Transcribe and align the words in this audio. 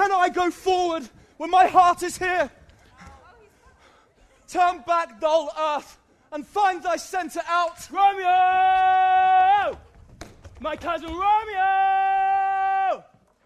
can 0.00 0.12
I 0.12 0.30
go 0.30 0.50
forward 0.50 1.08
when 1.36 1.50
my 1.50 1.66
heart 1.66 2.02
is 2.02 2.16
here? 2.16 2.50
Turn 4.48 4.82
back, 4.86 5.20
dull 5.20 5.52
earth, 5.58 5.98
and 6.32 6.46
find 6.46 6.82
thy 6.82 6.96
centre 6.96 7.42
out. 7.46 7.76
Romeo! 7.90 9.78
My 10.60 10.76
cousin 10.76 11.10
Romeo! 11.10 13.04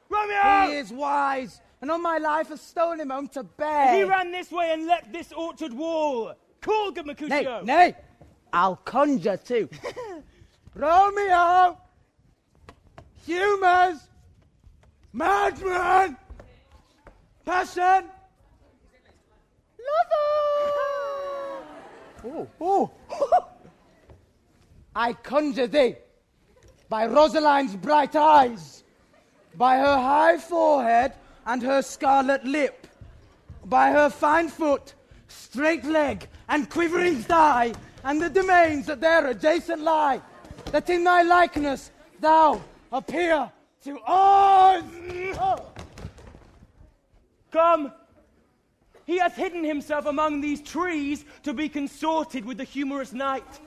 Romeo! 0.09 0.69
He 0.69 0.77
is 0.77 0.93
wise, 0.93 1.61
and 1.81 1.91
on 1.91 2.01
my 2.01 2.19
life 2.19 2.49
has 2.51 2.61
stolen 2.61 3.01
him 3.01 3.11
home 3.11 3.27
to 3.29 3.43
bed. 3.43 3.97
He 3.97 4.05
ran 4.05 4.31
this 4.31 4.53
way 4.53 4.71
and 4.73 4.87
leapt 4.87 5.13
this 5.13 5.33
orchard 5.33 5.73
wall. 5.73 6.35
Call, 6.61 6.93
good 6.93 7.05
Nay, 7.05 7.15
Mercutio. 7.15 7.63
nay, 7.63 7.97
I'll 8.53 8.77
conjure 8.77 9.37
too. 9.37 9.69
Romeo! 10.75 11.79
Humors! 13.27 14.09
Madman! 15.13 16.17
Passion! 17.45 18.09
Lover! 19.79 20.21
Oh, 22.27 22.49
oh. 22.59 22.91
I 24.97 25.13
conjure 25.13 25.67
thee 25.67 25.97
by 26.89 27.07
Rosaline's 27.07 27.77
bright 27.77 28.17
eyes, 28.17 28.85
by 29.57 29.77
her 29.77 29.97
high 29.97 30.39
forehead 30.39 31.13
and 31.45 31.63
her 31.63 31.83
scarlet 31.83 32.43
lip, 32.45 32.87
by 33.67 33.91
her 33.91 34.09
fine 34.09 34.49
foot, 34.49 34.95
straight 35.29 35.85
leg, 35.85 36.27
and 36.49 36.71
quivering 36.71 37.17
thigh, 37.17 37.75
and 38.05 38.23
the 38.23 38.31
domains 38.31 38.87
that 38.87 39.03
there 39.03 39.27
adjacent 39.27 39.83
lie, 39.83 40.23
that 40.73 40.89
in 40.89 41.05
thy 41.05 41.23
likeness 41.23 41.91
thou 42.21 42.61
appear 42.91 43.51
to 43.83 43.99
us. 44.01 45.74
Come. 47.55 47.93
He 49.07 49.19
hath 49.19 49.37
hidden 49.37 49.63
himself 49.63 50.07
among 50.07 50.41
these 50.41 50.61
trees 50.61 51.25
to 51.45 51.53
be 51.53 51.69
consorted 51.69 52.45
with 52.45 52.59
the 52.59 52.65
humorous 52.65 53.13
night. 53.13 53.61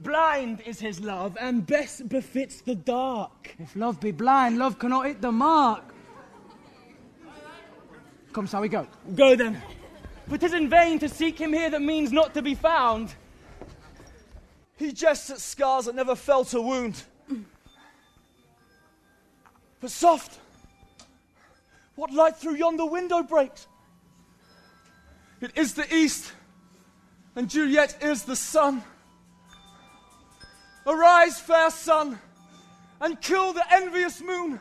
Blind 0.00 0.60
is 0.66 0.78
his 0.78 1.00
love, 1.00 1.34
and 1.40 1.66
best 1.66 2.10
befits 2.10 2.60
the 2.60 2.74
dark. 2.74 3.56
If 3.58 3.74
love 3.74 4.00
be 4.00 4.10
blind, 4.10 4.58
love 4.58 4.78
cannot 4.78 5.06
hit 5.06 5.22
the 5.22 5.32
mark. 5.32 5.94
Come, 8.34 8.46
shall 8.46 8.60
we 8.60 8.68
go? 8.68 8.86
Go 9.14 9.34
then. 9.34 9.62
For 10.28 10.36
'tis 10.36 10.52
in 10.52 10.68
vain 10.68 10.98
to 10.98 11.08
seek 11.08 11.38
him 11.38 11.54
here 11.54 11.70
that 11.70 11.80
means 11.80 12.12
not 12.12 12.34
to 12.34 12.42
be 12.42 12.54
found. 12.54 13.14
He 14.76 14.92
jests 14.92 15.30
at 15.30 15.40
scars 15.40 15.86
that 15.86 15.94
never 15.94 16.14
felt 16.14 16.52
a 16.52 16.60
wound. 16.60 17.02
But 19.80 19.90
soft! 19.90 20.38
What 22.00 22.14
light 22.14 22.38
through 22.38 22.54
yonder 22.54 22.86
window 22.86 23.22
breaks? 23.22 23.66
It 25.42 25.50
is 25.54 25.74
the 25.74 25.94
east, 25.94 26.32
and 27.36 27.46
Juliet 27.46 28.02
is 28.02 28.22
the 28.22 28.36
sun. 28.36 28.82
Arise, 30.86 31.38
fair 31.38 31.68
sun, 31.70 32.18
and 33.02 33.20
kill 33.20 33.52
the 33.52 33.70
envious 33.70 34.22
moon, 34.22 34.60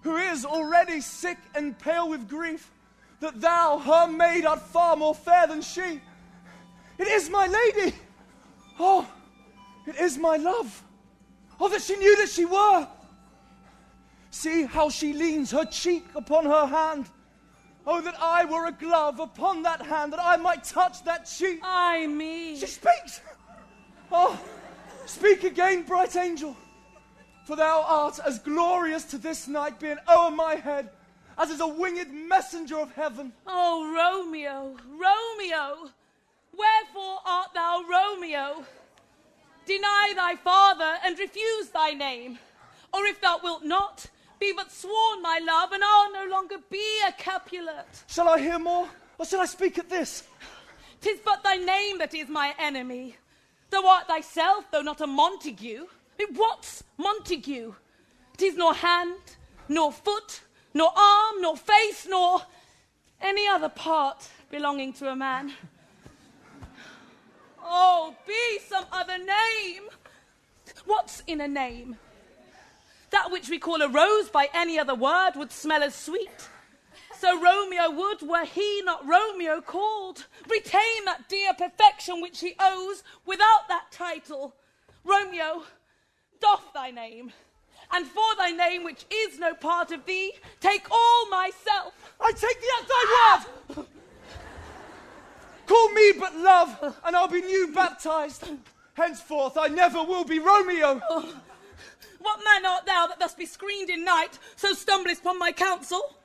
who 0.00 0.16
is 0.16 0.44
already 0.44 1.00
sick 1.00 1.38
and 1.54 1.78
pale 1.78 2.08
with 2.08 2.28
grief, 2.28 2.72
that 3.20 3.40
thou, 3.40 3.78
her 3.78 4.08
maid, 4.08 4.44
art 4.46 4.62
far 4.62 4.96
more 4.96 5.14
fair 5.14 5.46
than 5.46 5.62
she. 5.62 6.00
It 6.98 7.06
is 7.06 7.30
my 7.30 7.46
lady! 7.46 7.96
Oh, 8.80 9.08
it 9.86 9.94
is 9.94 10.18
my 10.18 10.38
love! 10.38 10.82
Oh, 11.60 11.68
that 11.68 11.82
she 11.82 11.94
knew 11.94 12.16
that 12.16 12.30
she 12.30 12.46
were! 12.46 12.88
See 14.36 14.64
how 14.64 14.90
she 14.90 15.14
leans 15.14 15.50
her 15.50 15.64
cheek 15.64 16.04
upon 16.14 16.44
her 16.44 16.66
hand. 16.66 17.08
Oh, 17.86 18.02
that 18.02 18.16
I 18.20 18.44
were 18.44 18.66
a 18.66 18.72
glove 18.72 19.18
upon 19.18 19.62
that 19.62 19.80
hand, 19.80 20.12
that 20.12 20.22
I 20.22 20.36
might 20.36 20.62
touch 20.62 21.02
that 21.04 21.24
cheek. 21.24 21.60
Ay 21.62 22.06
me. 22.06 22.58
She 22.58 22.66
speaks! 22.66 23.22
Oh, 24.12 24.38
speak 25.06 25.44
again, 25.44 25.84
bright 25.84 26.16
angel. 26.16 26.54
For 27.46 27.56
thou 27.56 27.82
art 27.88 28.20
as 28.26 28.38
glorious 28.38 29.04
to 29.04 29.18
this 29.18 29.48
night 29.48 29.80
being 29.80 29.96
o'er 30.06 30.30
my 30.30 30.56
head 30.56 30.90
as 31.38 31.48
is 31.48 31.60
a 31.60 31.66
winged 31.66 32.12
messenger 32.12 32.78
of 32.78 32.92
heaven. 32.92 33.32
Oh, 33.46 33.90
Romeo, 33.94 34.76
Romeo, 34.86 35.90
wherefore 36.52 37.18
art 37.24 37.54
thou 37.54 37.84
Romeo? 37.88 38.64
Deny 39.64 40.12
thy 40.14 40.36
father 40.36 40.98
and 41.04 41.18
refuse 41.18 41.68
thy 41.68 41.92
name. 41.92 42.38
Or 42.92 43.06
if 43.06 43.20
thou 43.20 43.40
wilt 43.42 43.64
not, 43.64 44.06
be 44.38 44.52
but 44.54 44.70
sworn 44.70 45.22
my 45.22 45.40
love, 45.44 45.72
and 45.72 45.82
I'll 45.84 46.12
no 46.12 46.26
longer 46.30 46.56
be 46.70 46.84
a 47.06 47.12
Capulet. 47.12 47.86
Shall 48.06 48.28
I 48.28 48.38
hear 48.38 48.58
more, 48.58 48.88
or 49.18 49.26
shall 49.26 49.40
I 49.40 49.46
speak 49.46 49.78
at 49.78 49.88
this? 49.88 50.24
Tis 51.00 51.20
but 51.24 51.42
thy 51.42 51.56
name 51.56 51.98
that 51.98 52.14
is 52.14 52.28
my 52.28 52.54
enemy. 52.58 53.16
Thou 53.70 53.86
art 53.86 54.06
thyself, 54.08 54.64
though 54.70 54.82
not 54.82 55.00
a 55.00 55.06
Montague. 55.06 55.86
What's 56.34 56.82
Montague? 56.96 57.74
Tis 58.36 58.56
nor 58.56 58.74
hand, 58.74 59.18
nor 59.68 59.92
foot, 59.92 60.40
nor 60.74 60.90
arm, 60.96 61.40
nor 61.40 61.56
face, 61.56 62.06
nor 62.08 62.40
any 63.20 63.48
other 63.48 63.68
part 63.68 64.28
belonging 64.50 64.92
to 64.94 65.10
a 65.10 65.16
man. 65.16 65.52
Oh, 67.62 68.14
be 68.26 68.58
some 68.66 68.84
other 68.92 69.18
name. 69.18 69.84
What's 70.84 71.22
in 71.26 71.40
a 71.40 71.48
name? 71.48 71.96
That 73.10 73.30
which 73.30 73.48
we 73.48 73.58
call 73.58 73.82
a 73.82 73.88
rose 73.88 74.28
by 74.28 74.48
any 74.52 74.78
other 74.78 74.94
word 74.94 75.32
would 75.36 75.52
smell 75.52 75.82
as 75.82 75.94
sweet. 75.94 76.48
So 77.18 77.40
Romeo 77.40 77.90
would, 77.90 78.22
were 78.22 78.44
he 78.44 78.82
not 78.82 79.06
Romeo 79.06 79.60
called, 79.60 80.26
retain 80.50 81.04
that 81.06 81.28
dear 81.28 81.54
perfection 81.54 82.20
which 82.20 82.40
he 82.40 82.54
owes 82.60 83.02
without 83.24 83.68
that 83.68 83.86
title. 83.90 84.54
Romeo, 85.02 85.62
doff 86.40 86.72
thy 86.74 86.90
name, 86.90 87.32
and 87.92 88.06
for 88.06 88.36
thy 88.36 88.50
name 88.50 88.84
which 88.84 89.06
is 89.10 89.38
no 89.38 89.54
part 89.54 89.92
of 89.92 90.04
thee, 90.04 90.32
take 90.60 90.90
all 90.90 91.28
myself. 91.30 92.14
I 92.20 92.32
take 92.32 92.60
thee 92.60 92.70
at 92.80 92.88
thy 92.88 93.76
word! 93.76 93.86
Call 95.66 95.88
me 95.92 96.12
but 96.18 96.36
love, 96.36 96.96
and 97.04 97.16
I'll 97.16 97.28
be 97.28 97.40
new 97.40 97.72
baptized. 97.72 98.48
Henceforth 98.94 99.56
I 99.58 99.68
never 99.68 100.02
will 100.02 100.24
be 100.24 100.38
Romeo. 100.38 101.00
What 102.18 102.40
man 102.44 102.66
art 102.66 102.86
thou 102.86 102.95
thus 103.26 103.34
be 103.34 103.44
screened 103.44 103.90
in 103.90 104.04
night, 104.04 104.38
so 104.54 104.72
stumblest 104.72 105.22
upon 105.22 105.36
my 105.36 105.50
counsel? 105.50 106.16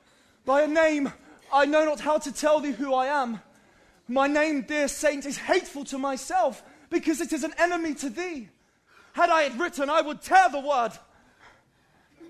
By 0.44 0.62
a 0.62 0.68
name, 0.68 1.12
I 1.52 1.66
know 1.66 1.84
not 1.84 1.98
how 1.98 2.18
to 2.18 2.30
tell 2.30 2.60
thee 2.60 2.70
who 2.70 2.94
I 2.94 3.06
am. 3.06 3.40
My 4.06 4.28
name, 4.28 4.62
dear 4.62 4.86
saint, 4.86 5.26
is 5.26 5.36
hateful 5.36 5.84
to 5.86 5.98
myself, 5.98 6.62
because 6.90 7.20
it 7.20 7.32
is 7.32 7.42
an 7.42 7.54
enemy 7.58 7.94
to 7.94 8.08
thee. 8.08 8.50
Had 9.14 9.30
I 9.30 9.42
it 9.44 9.58
written, 9.58 9.90
I 9.90 10.00
would 10.00 10.22
tear 10.22 10.48
the 10.48 10.60
word. 10.60 10.92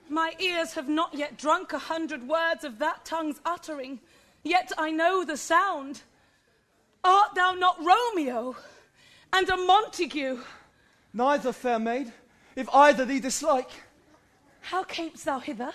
My 0.09 0.33
ears 0.39 0.73
have 0.73 0.89
not 0.89 1.13
yet 1.13 1.37
drunk 1.37 1.75
a 1.75 1.79
hundred 1.79 2.27
words 2.27 2.65
of 2.65 2.79
that 2.79 3.05
tongue's 3.05 3.43
uttering, 3.45 4.01
yet 4.43 4.73
I 4.79 4.91
know 4.91 5.23
the 5.23 5.37
sound. 5.37 6.01
Art 7.05 7.35
thou 7.35 7.53
not 7.53 7.77
Romeo 7.79 8.57
and 9.35 9.51
a 9.51 9.57
Montague? 9.59 10.41
Neither, 11.13 11.53
fair 11.53 11.79
maid, 11.79 12.11
if 12.57 12.71
either 12.73 13.05
thee 13.05 13.21
dislike. 13.21 13.71
How 14.63 14.85
camest 14.85 15.25
thou 15.25 15.41
hither? 15.41 15.73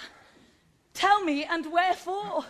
Tell 0.93 1.23
me, 1.23 1.43
and 1.43 1.71
wherefore? 1.71 2.45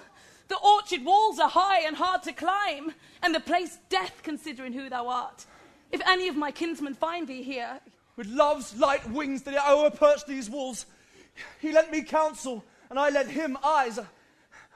The 0.48 0.58
orchard 0.58 1.04
walls 1.04 1.40
are 1.40 1.50
high 1.50 1.82
and 1.82 1.98
hard 1.98 2.24
to 2.24 2.32
climb, 2.32 2.94
and 3.22 3.36
the 3.36 3.40
place 3.40 3.78
death, 3.90 4.22
considering 4.24 4.72
who 4.72 4.90
thou 4.90 5.10
art. 5.10 5.46
If 5.92 6.02
any 6.08 6.28
of 6.28 6.38
my 6.38 6.52
kinsmen 6.52 6.94
find 6.94 7.28
thee 7.28 7.44
here, 7.44 7.80
With 8.16 8.28
love's 8.28 8.78
light 8.78 9.10
wings 9.10 9.42
did 9.42 9.56
I 9.56 9.74
o'erperch 9.74 10.26
these 10.26 10.50
walls. 10.50 10.86
He 11.60 11.72
lent 11.72 11.92
me 11.92 12.04
counsel, 12.04 12.64
and 12.90 12.98
I 12.98 13.10
lent 13.10 13.30
him 13.30 13.58
eyes. 13.64 14.00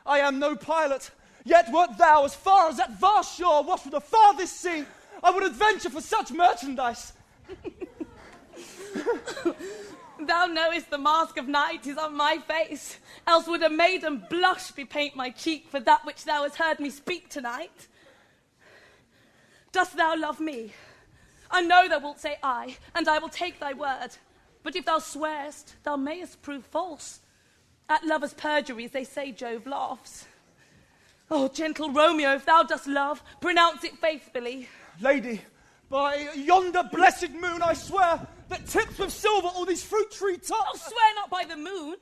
I 0.05 0.19
am 0.19 0.39
no 0.39 0.55
pilot, 0.55 1.11
yet 1.45 1.71
wert 1.71 1.97
thou 1.97 2.25
as 2.25 2.35
far 2.35 2.69
as 2.69 2.77
that 2.77 2.99
vast 2.99 3.37
shore, 3.37 3.63
what 3.63 3.79
from 3.79 3.91
the 3.91 4.01
farthest 4.01 4.59
sea, 4.59 4.83
I 5.23 5.31
would 5.31 5.43
adventure 5.43 5.89
for 5.89 6.01
such 6.01 6.31
merchandise. 6.31 7.13
thou 10.25 10.45
knowest 10.45 10.89
the 10.89 10.97
mask 10.97 11.38
of 11.38 11.47
night 11.47 11.88
is 11.88 11.97
on 11.97 12.15
my 12.15 12.38
face, 12.47 12.97
else 13.27 13.47
would 13.47 13.63
a 13.63 13.69
maiden 13.69 14.25
blush 14.29 14.71
bepaint 14.71 15.15
my 15.15 15.29
cheek 15.29 15.68
for 15.69 15.79
that 15.79 16.06
which 16.06 16.23
thou 16.25 16.44
hast 16.44 16.56
heard 16.56 16.79
me 16.79 16.89
speak 16.89 17.29
tonight. 17.29 17.88
Dost 19.71 19.95
thou 19.95 20.15
love 20.18 20.39
me? 20.39 20.73
I 21.50 21.62
know 21.62 21.88
thou 21.88 22.00
wilt 22.00 22.19
say 22.19 22.38
aye, 22.44 22.77
and 22.95 23.07
I 23.07 23.19
will 23.19 23.29
take 23.29 23.59
thy 23.59 23.73
word. 23.73 24.09
But 24.63 24.75
if 24.75 24.85
thou 24.85 25.00
swearest, 25.00 25.75
thou 25.83 25.95
mayest 25.95 26.41
prove 26.41 26.65
false. 26.65 27.19
At 27.89 28.06
lovers' 28.06 28.33
perjuries, 28.33 28.91
they 28.91 29.03
say 29.03 29.31
Jove 29.31 29.65
laughs. 29.65 30.27
Oh, 31.29 31.47
gentle 31.47 31.91
Romeo, 31.91 32.35
if 32.35 32.45
thou 32.45 32.63
dost 32.63 32.88
love, 32.88 33.24
pronounce 33.39 33.83
it 33.83 33.97
faithfully. 33.97 34.67
Lady, 35.00 35.41
by 35.89 36.29
yonder 36.35 36.83
blessed 36.91 37.31
moon, 37.31 37.62
I 37.62 37.74
swear 37.74 38.27
that 38.51 38.68
tips 38.68 39.00
with 39.00 39.12
silver 39.12 39.48
all 39.48 39.65
these 39.65 39.83
fruit 39.83 40.12
tree 40.12 40.38
tops. 40.38 40.51
Oh, 40.53 40.77
swear 40.77 41.15
not 41.15 41.30
by 41.30 41.44
the 41.45 41.57
moon. 41.57 41.95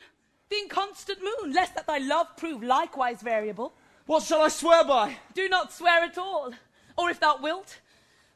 the 0.49 0.57
inconstant 0.57 1.19
moon, 1.21 1.53
lest 1.53 1.75
that 1.75 1.87
thy 1.87 1.99
love 1.99 2.27
prove 2.37 2.63
likewise 2.63 3.21
variable. 3.21 3.73
What 4.05 4.23
shall 4.23 4.41
I 4.41 4.47
swear 4.47 4.83
by? 4.83 5.15
Do 5.33 5.47
not 5.47 5.71
swear 5.71 6.03
at 6.03 6.17
all, 6.17 6.51
or 6.97 7.09
if 7.09 7.19
thou 7.19 7.37
wilt, 7.41 7.79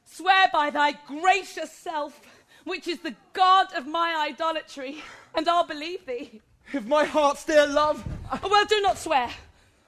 swear 0.05 0.47
by 0.53 0.69
thy 0.69 0.93
gracious 1.07 1.71
self, 1.71 2.19
which 2.65 2.87
is 2.87 2.99
the 2.99 3.15
God 3.33 3.73
of 3.75 3.87
my 3.87 4.27
idolatry, 4.29 5.03
and 5.35 5.49
I'll 5.49 5.65
believe 5.65 6.05
thee. 6.05 6.41
If 6.71 6.85
my 6.85 7.05
heart's 7.05 7.45
dear 7.45 7.67
love. 7.67 8.03
Oh, 8.31 8.47
well, 8.49 8.65
do 8.65 8.79
not 8.81 8.97
swear. 8.97 9.29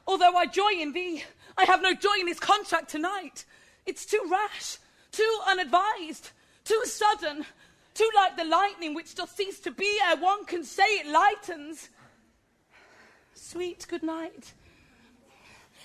Although 0.08 0.36
I 0.36 0.46
joy 0.48 0.72
in 0.80 0.94
thee, 0.94 1.24
I 1.58 1.66
have 1.66 1.82
no 1.82 1.94
joy 1.94 2.16
in 2.20 2.26
this 2.26 2.40
contract 2.40 2.90
tonight. 2.90 3.46
It's 3.86 4.06
too 4.06 4.22
rash, 4.30 4.78
too 5.12 5.40
unadvised, 5.48 6.32
too 6.64 6.82
sudden, 6.86 7.46
too 7.96 8.10
like 8.16 8.38
the 8.38 8.44
lightning 8.44 8.94
which 8.94 9.16
doth 9.16 9.36
cease 9.36 9.60
to 9.62 9.72
be 9.72 10.00
ere 10.08 10.18
one 10.18 10.46
can 10.46 10.64
say 10.64 10.84
it 10.84 11.08
lightens. 11.08 11.90
Sweet 13.34 13.88
good 13.90 14.04
night. 14.04 14.54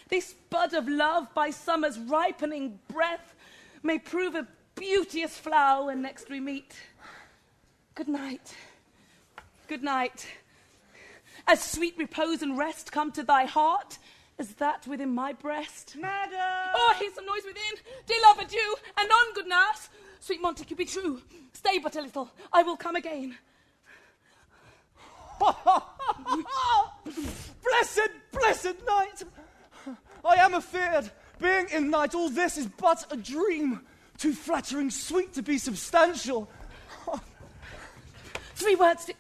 This 0.09 0.35
bud 0.51 0.75
of 0.75 0.89
love 0.89 1.33
by 1.35 1.51
summer's 1.51 1.99
ripening 1.99 2.81
breath 2.93 3.35
may 3.83 3.99
prove 3.99 4.35
a 4.35 4.47
beauteous 4.75 5.39
flower 5.39 5.87
when 5.87 6.03
next 6.03 6.29
we 6.29 6.41
meet. 6.41 6.75
Good 7.95 8.09
night. 8.09 8.55
Good 9.69 9.83
night. 9.83 10.27
As 11.47 11.63
sweet 11.63 11.97
repose 11.97 12.43
and 12.43 12.59
rest 12.59 12.91
come 12.91 13.13
to 13.13 13.23
thy 13.23 13.45
heart 13.45 13.99
as 14.39 14.49
that 14.55 14.87
within 14.87 15.15
my 15.15 15.33
breast. 15.33 15.97
Madam! 15.97 16.73
Oh, 16.75 16.93
I 16.95 16.99
hear 16.99 17.11
some 17.15 17.27
noise 17.27 17.45
within. 17.47 17.79
Dear 18.07 18.17
love, 18.23 18.39
adieu, 18.41 18.75
and 18.99 19.11
on, 19.11 19.35
good 19.35 19.47
nurse. 19.47 19.91
Sweet 20.21 20.41
Montague, 20.41 20.77
be 20.77 20.85
true. 20.85 21.21
Stay 21.53 21.79
but 21.79 21.97
a 21.97 22.03
little. 22.03 22.31
I 22.53 22.63
will 22.63 22.77
come 22.77 22.95
again. 22.97 23.37
blessed, 27.65 28.11
blessed 28.31 28.77
night! 28.87 29.23
I 30.25 30.35
am 30.35 30.55
afeard. 30.55 31.11
Being 31.41 31.69
in 31.73 31.91
night, 31.91 32.15
all 32.15 32.29
this 32.29 32.59
is 32.59 32.67
but 32.67 33.07
a 33.11 33.17
dream. 33.17 33.81
Too 34.19 34.35
flattering 34.35 34.91
sweet 34.91 35.33
to 35.35 35.43
be 35.43 35.57
substantial. 35.57 36.51
Three 38.55 38.77
words. 38.77 39.07
De- 39.07 39.15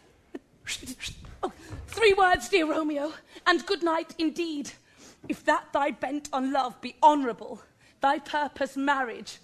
oh, 1.43 1.52
three 1.87 2.12
words, 2.12 2.50
dear 2.50 2.70
Romeo, 2.70 3.12
and 3.47 3.64
good 3.64 3.82
night 3.82 4.14
indeed. 4.19 4.70
If 5.29 5.44
that 5.47 5.73
thy 5.73 5.93
bent 5.93 6.29
on 6.32 6.52
love 6.52 6.79
be 6.82 6.97
honourable, 7.02 7.62
thy 8.02 8.19
purpose 8.19 8.76
marriage, 8.76 9.38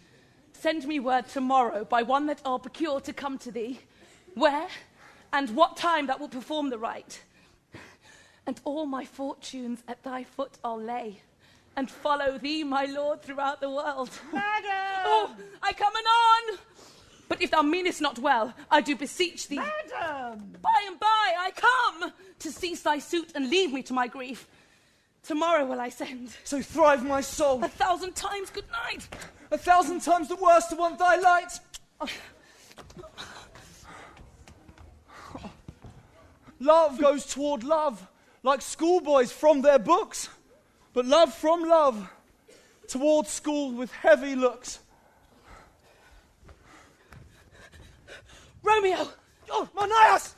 send 0.56 0.86
me 0.86 1.00
word 1.00 1.28
tomorrow 1.28 1.84
by 1.84 2.02
one 2.02 2.26
that 2.26 2.40
I'll 2.44 2.58
procure 2.58 3.00
to 3.00 3.12
come 3.12 3.38
to 3.38 3.50
thee, 3.52 3.80
where 4.34 4.68
and 5.32 5.50
what 5.50 5.76
time 5.76 6.06
that 6.06 6.18
will 6.18 6.28
perform 6.28 6.70
the 6.70 6.78
rite. 6.78 7.22
And 8.46 8.60
all 8.64 8.86
my 8.86 9.04
fortunes 9.04 9.82
at 9.88 10.02
thy 10.02 10.24
foot 10.24 10.58
I'll 10.64 10.80
lay, 10.80 11.20
and 11.76 11.90
follow 11.90 12.38
thee, 12.38 12.64
my 12.64 12.86
lord, 12.86 13.22
throughout 13.22 13.60
the 13.60 13.70
world. 13.70 14.10
Madam! 14.32 15.02
Oh, 15.04 15.36
I 15.62 15.72
come 15.72 15.92
anon! 15.94 16.58
But 17.28 17.42
if 17.42 17.50
thou 17.50 17.62
meanest 17.62 18.00
not 18.00 18.18
well, 18.18 18.54
I 18.70 18.80
do 18.80 18.94
beseech 18.94 19.48
thee. 19.48 19.56
Madam! 19.56 20.56
By 20.62 20.84
and 20.86 20.98
by 20.98 21.34
I 21.38 21.50
come 21.54 22.12
to 22.38 22.52
cease 22.52 22.82
thy 22.82 22.98
suit 23.00 23.32
and 23.34 23.50
leave 23.50 23.72
me 23.72 23.82
to 23.82 23.92
my 23.92 24.06
grief. 24.06 24.46
Tomorrow 25.26 25.67
will 25.67 25.81
I 25.81 25.88
send. 25.88 26.31
So 26.44 26.62
thrive 26.62 27.05
my 27.05 27.20
soul. 27.20 27.62
A 27.64 27.69
thousand 27.69 28.14
times 28.14 28.49
good 28.50 28.70
night. 28.70 29.08
A 29.50 29.58
thousand 29.58 30.00
times 30.00 30.28
the 30.28 30.37
worse 30.37 30.67
to 30.67 30.76
want 30.76 30.99
thy 30.99 31.17
light. 31.17 31.58
Love 36.61 37.00
goes 37.00 37.26
toward 37.26 37.64
love, 37.64 38.06
like 38.43 38.62
schoolboys 38.62 39.32
from 39.32 39.62
their 39.62 39.78
books. 39.78 40.28
But 40.93 41.06
love 41.06 41.34
from 41.34 41.69
love, 41.69 42.08
toward 42.88 43.26
school 43.26 43.73
with 43.73 43.93
heavy 43.93 44.37
looks. 44.37 44.78
Romeo, 48.62 49.08
Oh, 49.50 49.69
Manias! 49.75 50.35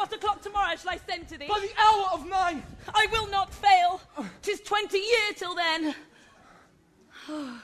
What 0.00 0.12
o'clock 0.14 0.40
tomorrow 0.40 0.74
shall 0.76 0.92
I 0.92 0.98
send 1.06 1.28
to 1.28 1.36
thee? 1.36 1.46
By 1.46 1.60
the 1.60 1.78
hour 1.78 2.06
of 2.14 2.26
nine! 2.26 2.62
I 2.94 3.06
will 3.12 3.28
not 3.28 3.52
fail. 3.52 4.00
Tis 4.40 4.62
twenty 4.62 4.96
year 4.96 5.34
till 5.36 5.54
then. 5.54 5.94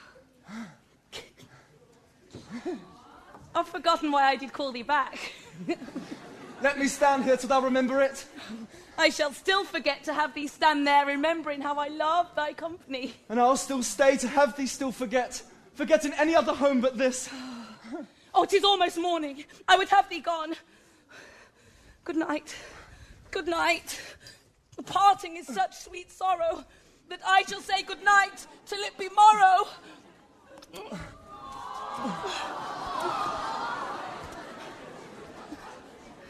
I've 3.55 3.67
forgotten 3.67 4.11
why 4.11 4.25
I 4.25 4.35
did 4.35 4.53
call 4.53 4.71
thee 4.71 4.83
back. 4.83 5.33
Let 6.61 6.77
me 6.77 6.87
stand 6.87 7.23
here 7.23 7.37
till 7.37 7.49
thou 7.49 7.59
remember 7.61 8.03
it. 8.03 8.23
I 8.99 9.09
shall 9.09 9.33
still 9.33 9.63
forget 9.63 10.03
to 10.03 10.13
have 10.13 10.35
thee 10.35 10.45
stand 10.45 10.85
there, 10.85 11.07
remembering 11.07 11.61
how 11.61 11.79
I 11.79 11.87
love 11.87 12.27
thy 12.35 12.53
company. 12.53 13.15
And 13.29 13.39
I'll 13.39 13.57
still 13.57 13.81
stay 13.81 14.15
to 14.17 14.27
have 14.27 14.55
thee 14.55 14.67
still 14.67 14.91
forget, 14.91 15.41
forgetting 15.73 16.13
any 16.13 16.35
other 16.35 16.53
home 16.53 16.81
but 16.81 16.99
this. 16.99 17.29
Oh, 18.39 18.45
tis 18.45 18.63
almost 18.63 18.99
morning. 18.99 19.45
I 19.67 19.77
would 19.77 19.89
have 19.89 20.07
thee 20.09 20.19
gone. 20.19 20.53
Good 22.07 22.15
night. 22.15 22.55
Good 23.31 23.47
night. 23.49 23.99
The 24.77 24.83
parting 24.83 25.35
is 25.35 25.45
such 25.45 25.75
sweet 25.75 26.09
sorrow 26.09 26.63
that 27.09 27.19
I 27.27 27.43
shall 27.49 27.59
say 27.59 27.83
good 27.83 28.01
night 28.01 28.47
till 28.65 28.79
it 28.79 28.97
be 28.97 29.09
morrow. 29.09 29.67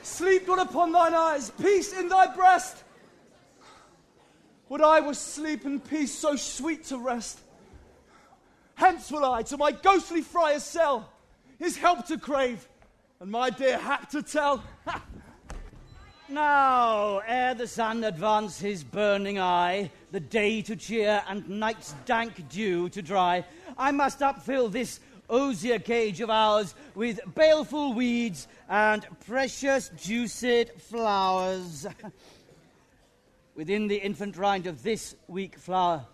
Sleep 0.01 0.47
good 0.47 0.57
upon 0.57 0.93
thine 0.93 1.13
eyes, 1.13 1.51
peace 1.61 1.93
in 1.93 2.09
thy 2.09 2.35
breast. 2.35 2.83
Would 4.69 4.81
I 4.81 4.99
was 5.01 5.19
sleep 5.19 5.65
and 5.65 5.87
peace 5.87 6.11
so 6.11 6.35
sweet 6.35 6.85
to 6.85 6.97
rest. 6.97 7.39
Hence 8.73 9.11
will 9.11 9.25
I 9.25 9.43
to 9.43 9.57
my 9.57 9.73
ghostly 9.73 10.23
friar's 10.23 10.63
cell, 10.63 11.13
his 11.59 11.77
help 11.77 12.07
to 12.07 12.17
crave, 12.17 12.67
and 13.19 13.29
my 13.29 13.51
dear 13.51 13.77
hap 13.77 14.09
to 14.09 14.23
tell. 14.23 14.63
Now, 16.29 17.19
ere 17.19 17.53
the 17.53 17.67
sun 17.67 18.03
advance 18.03 18.59
his 18.59 18.83
burning 18.83 19.39
eye, 19.39 19.91
the 20.11 20.19
day 20.19 20.61
to 20.63 20.75
cheer 20.75 21.23
and 21.29 21.47
night's 21.47 21.95
dank 22.05 22.49
dew 22.49 22.89
to 22.89 23.01
dry, 23.01 23.45
I 23.77 23.91
must 23.91 24.19
upfill 24.19 24.69
this 24.69 24.99
osier 25.29 25.79
cage 25.79 26.19
of 26.19 26.29
ours 26.29 26.75
with 26.95 27.21
baleful 27.33 27.93
weeds 27.93 28.49
and 28.67 29.07
precious 29.25 29.89
juiced 29.95 30.71
flowers. 30.89 31.87
Within 33.55 33.87
the 33.87 33.95
infant 33.95 34.35
rind 34.35 34.67
of 34.67 34.83
this 34.83 35.15
weak 35.29 35.57
flower, 35.57 36.05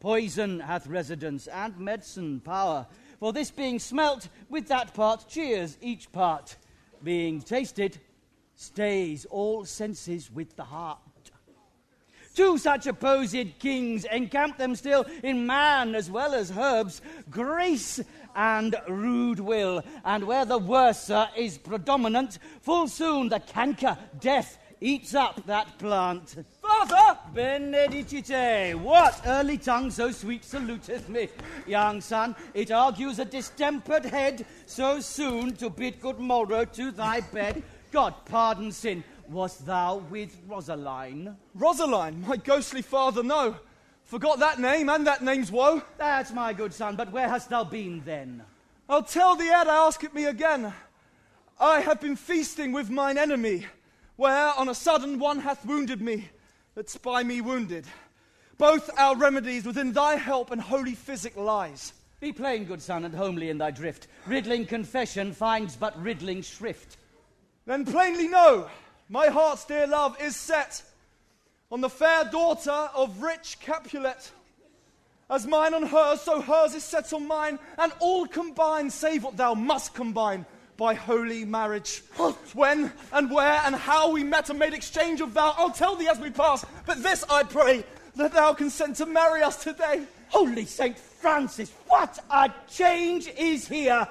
poison 0.00 0.60
hath 0.60 0.86
residence 0.86 1.46
and 1.46 1.78
medicine 1.78 2.40
power. 2.40 2.86
For 3.20 3.34
this 3.34 3.50
being 3.50 3.78
smelt 3.78 4.30
with 4.48 4.68
that 4.68 4.94
part 4.94 5.26
cheers 5.28 5.76
each 5.82 6.10
part. 6.10 6.56
Being 7.04 7.42
tasted, 7.42 8.00
stays 8.58 9.24
all 9.30 9.64
senses 9.64 10.32
with 10.32 10.56
the 10.56 10.64
heart. 10.64 10.98
Two 12.34 12.58
such 12.58 12.88
opposed 12.88 13.58
kings 13.60 14.04
encamp 14.04 14.58
them 14.58 14.74
still 14.74 15.06
in 15.22 15.46
man 15.46 15.94
as 15.94 16.10
well 16.10 16.34
as 16.34 16.50
herbs, 16.56 17.00
grace 17.30 18.00
and 18.34 18.74
rude 18.88 19.38
will. 19.38 19.82
And 20.04 20.24
where 20.24 20.44
the 20.44 20.58
worser 20.58 21.28
is 21.36 21.56
predominant, 21.56 22.40
full 22.60 22.88
soon 22.88 23.28
the 23.28 23.40
canker, 23.40 23.96
death, 24.18 24.58
eats 24.80 25.14
up 25.14 25.46
that 25.46 25.78
plant. 25.78 26.44
Father! 26.60 27.18
Benedicite, 27.32 28.76
what 28.78 29.20
early 29.24 29.58
tongue 29.58 29.90
so 29.90 30.10
sweet 30.10 30.44
saluteth 30.44 31.08
me? 31.08 31.28
Young 31.66 32.00
son, 32.00 32.34
it 32.54 32.70
argues 32.72 33.18
a 33.20 33.24
distempered 33.24 34.04
head 34.04 34.44
so 34.66 35.00
soon 35.00 35.54
to 35.56 35.70
bid 35.70 36.00
good 36.00 36.18
morrow 36.18 36.64
to 36.64 36.90
thy 36.90 37.20
bed. 37.20 37.62
God 37.90 38.14
pardon 38.26 38.72
sin, 38.72 39.04
Was 39.28 39.58
thou 39.58 39.98
with 40.10 40.36
Rosaline? 40.48 41.36
Rosaline, 41.54 42.20
my 42.26 42.36
ghostly 42.36 42.82
father, 42.82 43.22
no. 43.22 43.56
Forgot 44.04 44.38
that 44.38 44.58
name 44.58 44.88
and 44.88 45.06
that 45.06 45.22
name's 45.22 45.52
woe. 45.52 45.82
That's 45.98 46.32
my 46.32 46.54
good 46.54 46.72
son, 46.72 46.96
but 46.96 47.12
where 47.12 47.28
hast 47.28 47.50
thou 47.50 47.64
been 47.64 48.02
then? 48.04 48.42
I'll 48.88 49.02
tell 49.02 49.36
thee 49.36 49.50
ere 49.50 49.66
thou 49.66 49.86
ask 49.86 50.02
it 50.02 50.14
me 50.14 50.24
again. 50.24 50.72
I 51.60 51.80
have 51.80 52.00
been 52.00 52.16
feasting 52.16 52.72
with 52.72 52.88
mine 52.88 53.18
enemy, 53.18 53.66
where 54.16 54.52
on 54.56 54.70
a 54.70 54.74
sudden 54.74 55.18
one 55.18 55.40
hath 55.40 55.66
wounded 55.66 56.00
me, 56.00 56.30
that's 56.74 56.96
by 56.96 57.22
me 57.22 57.40
wounded. 57.40 57.86
Both 58.56 58.88
our 58.96 59.14
remedies 59.14 59.66
within 59.66 59.92
thy 59.92 60.16
help 60.16 60.50
and 60.52 60.60
holy 60.60 60.94
physic 60.94 61.36
lies. 61.36 61.92
Be 62.20 62.32
plain, 62.32 62.64
good 62.64 62.82
son, 62.82 63.04
and 63.04 63.14
homely 63.14 63.50
in 63.50 63.58
thy 63.58 63.70
drift. 63.70 64.08
Riddling 64.26 64.66
confession 64.66 65.32
finds 65.32 65.76
but 65.76 66.00
riddling 66.02 66.42
shrift. 66.42 66.96
Then 67.68 67.84
plainly 67.84 68.28
know, 68.28 68.66
my 69.10 69.26
heart's 69.26 69.66
dear 69.66 69.86
love 69.86 70.18
is 70.22 70.34
set 70.34 70.82
on 71.70 71.82
the 71.82 71.90
fair 71.90 72.24
daughter 72.24 72.70
of 72.70 73.22
rich 73.22 73.60
Capulet. 73.60 74.32
As 75.28 75.46
mine 75.46 75.74
on 75.74 75.82
hers, 75.82 76.22
so 76.22 76.40
hers 76.40 76.74
is 76.74 76.82
set 76.82 77.12
on 77.12 77.28
mine, 77.28 77.58
and 77.76 77.92
all 77.98 78.26
combine, 78.26 78.88
save 78.88 79.22
what 79.22 79.36
thou 79.36 79.52
must 79.52 79.92
combine, 79.92 80.46
by 80.78 80.94
holy 80.94 81.44
marriage. 81.44 82.02
When 82.54 82.90
and 83.12 83.30
where 83.30 83.60
and 83.66 83.74
how 83.74 84.12
we 84.12 84.24
met 84.24 84.48
and 84.48 84.58
made 84.58 84.72
exchange 84.72 85.20
of 85.20 85.28
vow, 85.28 85.54
I'll 85.58 85.68
tell 85.68 85.94
thee 85.94 86.08
as 86.08 86.18
we 86.18 86.30
pass. 86.30 86.64
But 86.86 87.02
this 87.02 87.22
I 87.28 87.42
pray, 87.42 87.84
that 88.16 88.32
thou 88.32 88.54
consent 88.54 88.96
to 88.96 89.04
marry 89.04 89.42
us 89.42 89.62
today. 89.62 90.04
Holy 90.30 90.64
St. 90.64 90.98
Francis, 90.98 91.70
what 91.86 92.18
a 92.30 92.50
change 92.66 93.28
is 93.36 93.68
here! 93.68 94.08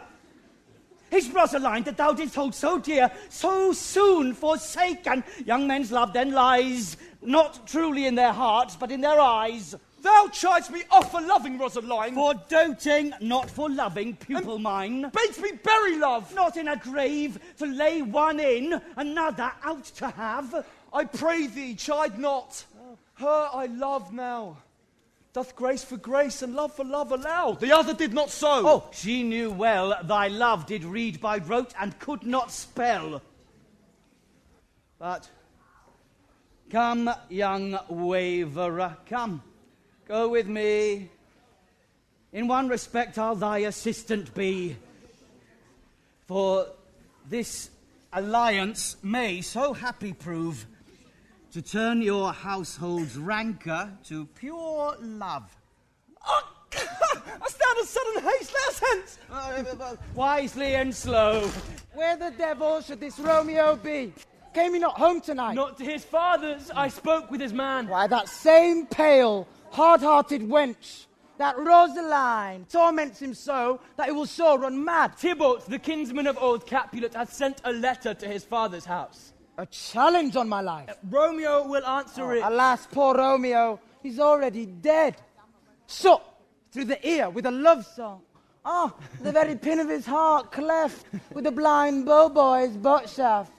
Is 1.12 1.30
Rosaline 1.30 1.84
that 1.84 1.98
thou 1.98 2.14
didst 2.14 2.36
hold 2.36 2.54
so 2.54 2.80
dear, 2.80 3.12
so 3.30 3.72
soon 3.74 4.34
forsaken? 4.34 5.24
Young 5.46 5.68
men's 5.68 5.92
love 5.92 6.14
then 6.14 6.32
lies 6.32 6.98
not 7.22 7.68
truly 7.68 8.06
in 8.06 8.16
their 8.16 8.34
hearts, 8.34 8.76
but 8.76 8.92
in 8.92 9.02
their 9.02 9.20
eyes. 9.20 9.76
Thou 10.02 10.28
chidest 10.32 10.72
me 10.72 10.84
off 10.92 11.12
for 11.12 11.22
loving 11.22 11.58
Rosaline. 11.58 12.14
For 12.14 12.34
doting, 12.48 13.14
not 13.20 13.50
for 13.50 13.70
loving, 13.70 14.16
pupil 14.16 14.60
mine. 14.60 15.02
Bade 15.02 15.42
me 15.42 15.52
bury 15.64 15.98
love. 15.98 16.34
Not 16.36 16.56
in 16.56 16.68
a 16.68 16.78
grave 16.78 17.40
to 17.58 17.66
lay 17.66 18.02
one 18.02 18.40
in, 18.40 18.80
another 18.96 19.52
out 19.64 19.86
to 19.86 20.10
have. 20.10 20.66
I 20.94 21.06
pray 21.06 21.48
thee, 21.48 21.76
chide 21.76 22.20
not. 22.20 22.64
Her 23.16 23.50
I 23.52 23.66
love 23.66 24.14
now. 24.14 24.58
Doth 25.38 25.56
grace 25.56 25.84
for 25.84 25.98
grace 25.98 26.42
and 26.42 26.56
love 26.56 26.74
for 26.74 26.84
love 26.84 27.12
allow? 27.12 27.52
The 27.52 27.72
other 27.72 27.94
did 27.94 28.12
not 28.12 28.32
so. 28.32 28.68
Oh, 28.68 28.90
she 28.92 29.22
knew 29.22 29.52
well 29.52 29.96
thy 30.04 30.30
love 30.30 30.66
did 30.66 30.84
read 30.84 31.22
by 31.22 31.38
rote 31.38 31.76
and 31.80 32.00
could 32.00 32.24
not 32.24 32.52
spell. 32.52 33.22
But 34.98 35.30
come, 36.72 37.12
young 37.30 37.78
waverer, 37.88 38.98
come, 39.06 39.44
go 40.08 40.28
with 40.28 40.48
me. 40.48 41.12
In 42.34 42.48
one 42.48 42.68
respect, 42.68 43.20
I'll 43.20 43.36
thy 43.36 43.60
assistant 43.60 44.34
be. 44.34 44.76
For 46.26 46.66
this 47.30 47.70
alliance 48.12 48.96
may 49.04 49.42
so 49.42 49.74
happy 49.74 50.14
prove 50.14 50.66
to 51.58 51.64
turn 51.64 52.04
your 52.04 52.32
household's 52.32 53.18
rancor 53.18 53.92
to 54.04 54.28
pure 54.28 54.96
love. 55.02 55.58
Oh, 56.24 56.48
I 56.76 57.48
stand 57.50 57.80
in 57.80 57.86
sudden 57.88 58.22
haste. 58.22 58.54
Let 58.54 58.68
us 58.70 58.84
hence. 58.92 59.98
Wisely 60.14 60.76
and 60.76 60.94
slow. 60.94 61.50
Where 61.96 62.16
the 62.16 62.30
devil 62.38 62.80
should 62.82 63.00
this 63.00 63.18
Romeo 63.18 63.76
be? 63.76 64.14
Came 64.54 64.76
he 64.76 64.80
not 64.80 65.00
home 65.00 65.20
tonight? 65.20 65.56
Not 65.56 65.80
to 65.80 65.84
his 65.84 66.06
father's. 66.06 66.70
I 66.70 66.90
spoke 66.90 67.32
with 67.32 67.42
his 67.42 67.54
man. 67.54 67.88
Why, 67.88 68.06
that 68.06 68.30
same 68.30 68.86
pale, 68.86 69.48
hard 69.72 70.02
hearted 70.02 70.44
wench, 70.44 71.08
that 71.40 71.58
Rosaline, 71.58 72.70
torments 72.70 73.20
him 73.20 73.34
so 73.34 73.80
that 73.96 74.06
he 74.06 74.12
will 74.12 74.28
sure 74.28 74.60
run 74.60 74.86
mad. 74.86 75.18
Tybalt, 75.18 75.68
the 75.68 75.80
kinsman 75.80 76.28
of 76.28 76.38
old 76.38 76.68
Capulet, 76.68 77.16
has 77.16 77.32
sent 77.32 77.62
a 77.64 77.74
letter 77.74 78.14
to 78.14 78.28
his 78.28 78.44
father's 78.44 78.86
house. 78.86 79.34
A 79.60 79.66
challenge 79.66 80.36
on 80.36 80.48
my 80.48 80.62
life. 80.62 80.96
Romeo 81.10 81.68
will 81.68 81.86
answer 81.86 82.36
it. 82.36 82.44
Alas, 82.44 82.88
poor 82.92 83.16
Romeo, 83.16 83.80
he's 84.04 84.20
already 84.20 84.66
dead. 84.68 85.16
Shot 85.88 86.24
through 86.72 86.86
the 86.86 87.08
ear 87.08 87.30
with 87.30 87.46
a 87.48 87.52
love 87.52 87.86
song. 87.86 88.22
Ah, 88.64 88.94
the 89.22 89.32
very 89.32 89.56
pin 89.56 89.80
of 89.80 89.90
his 89.90 90.06
heart 90.06 90.52
cleft 90.52 91.06
with 91.34 91.48
a 91.48 91.52
blind 91.52 92.06
bow 92.06 92.30
boy's 92.30 92.76
butt 92.78 93.10
shaft. 93.10 93.52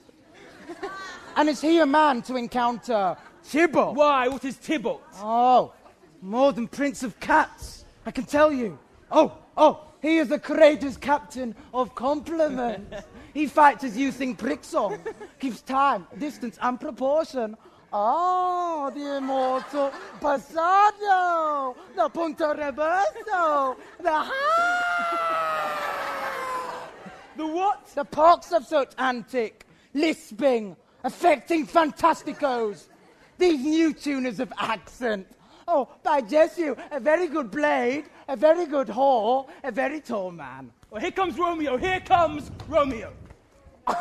And 1.34 1.48
is 1.48 1.60
he 1.60 1.78
a 1.78 1.86
man 1.86 2.22
to 2.22 2.36
encounter 2.36 3.16
Tybalt? 3.50 3.96
Why, 3.96 4.28
what 4.28 4.44
is 4.44 4.56
Tybalt? 4.58 5.02
Oh, 5.16 5.72
more 6.20 6.52
than 6.52 6.68
Prince 6.68 7.02
of 7.02 7.18
Cats, 7.18 7.84
I 8.04 8.10
can 8.10 8.24
tell 8.24 8.52
you. 8.52 8.78
Oh, 9.10 9.38
oh, 9.56 9.87
he 10.00 10.18
is 10.18 10.30
a 10.30 10.38
courageous 10.38 10.96
captain 10.96 11.54
of 11.72 11.94
compliments. 11.94 13.02
he 13.34 13.46
fights 13.46 13.84
as 13.84 13.96
using 13.96 14.34
prick 14.36 14.64
song, 14.64 14.98
keeps 15.38 15.60
time, 15.62 16.06
distance, 16.18 16.58
and 16.60 16.80
proportion. 16.80 17.56
Oh, 17.92 18.90
the 18.94 19.16
immortal 19.16 19.90
Passado, 20.20 21.74
the 21.96 22.08
Punto 22.10 22.54
Reverso, 22.54 23.76
the 24.00 24.10
ha! 24.12 24.88
The 27.36 27.46
what? 27.46 27.86
the 27.94 28.04
pox 28.04 28.52
of 28.52 28.66
such 28.66 28.92
antic, 28.98 29.64
lisping, 29.94 30.76
affecting 31.04 31.66
fantasticos. 31.66 32.88
These 33.38 33.64
new 33.64 33.92
tuners 33.92 34.40
of 34.40 34.52
accent. 34.58 35.26
Oh, 35.70 35.86
by 36.02 36.22
Jesu, 36.22 36.74
a 36.90 36.98
very 36.98 37.26
good 37.26 37.50
blade, 37.50 38.06
a 38.26 38.34
very 38.36 38.64
good 38.64 38.86
whore, 38.86 39.46
a 39.62 39.70
very 39.70 40.00
tall 40.00 40.30
man. 40.30 40.72
Well, 40.90 41.02
here 41.02 41.10
comes 41.10 41.38
Romeo. 41.38 41.76
Here 41.76 42.00
comes 42.00 42.50
Romeo. 42.66 43.12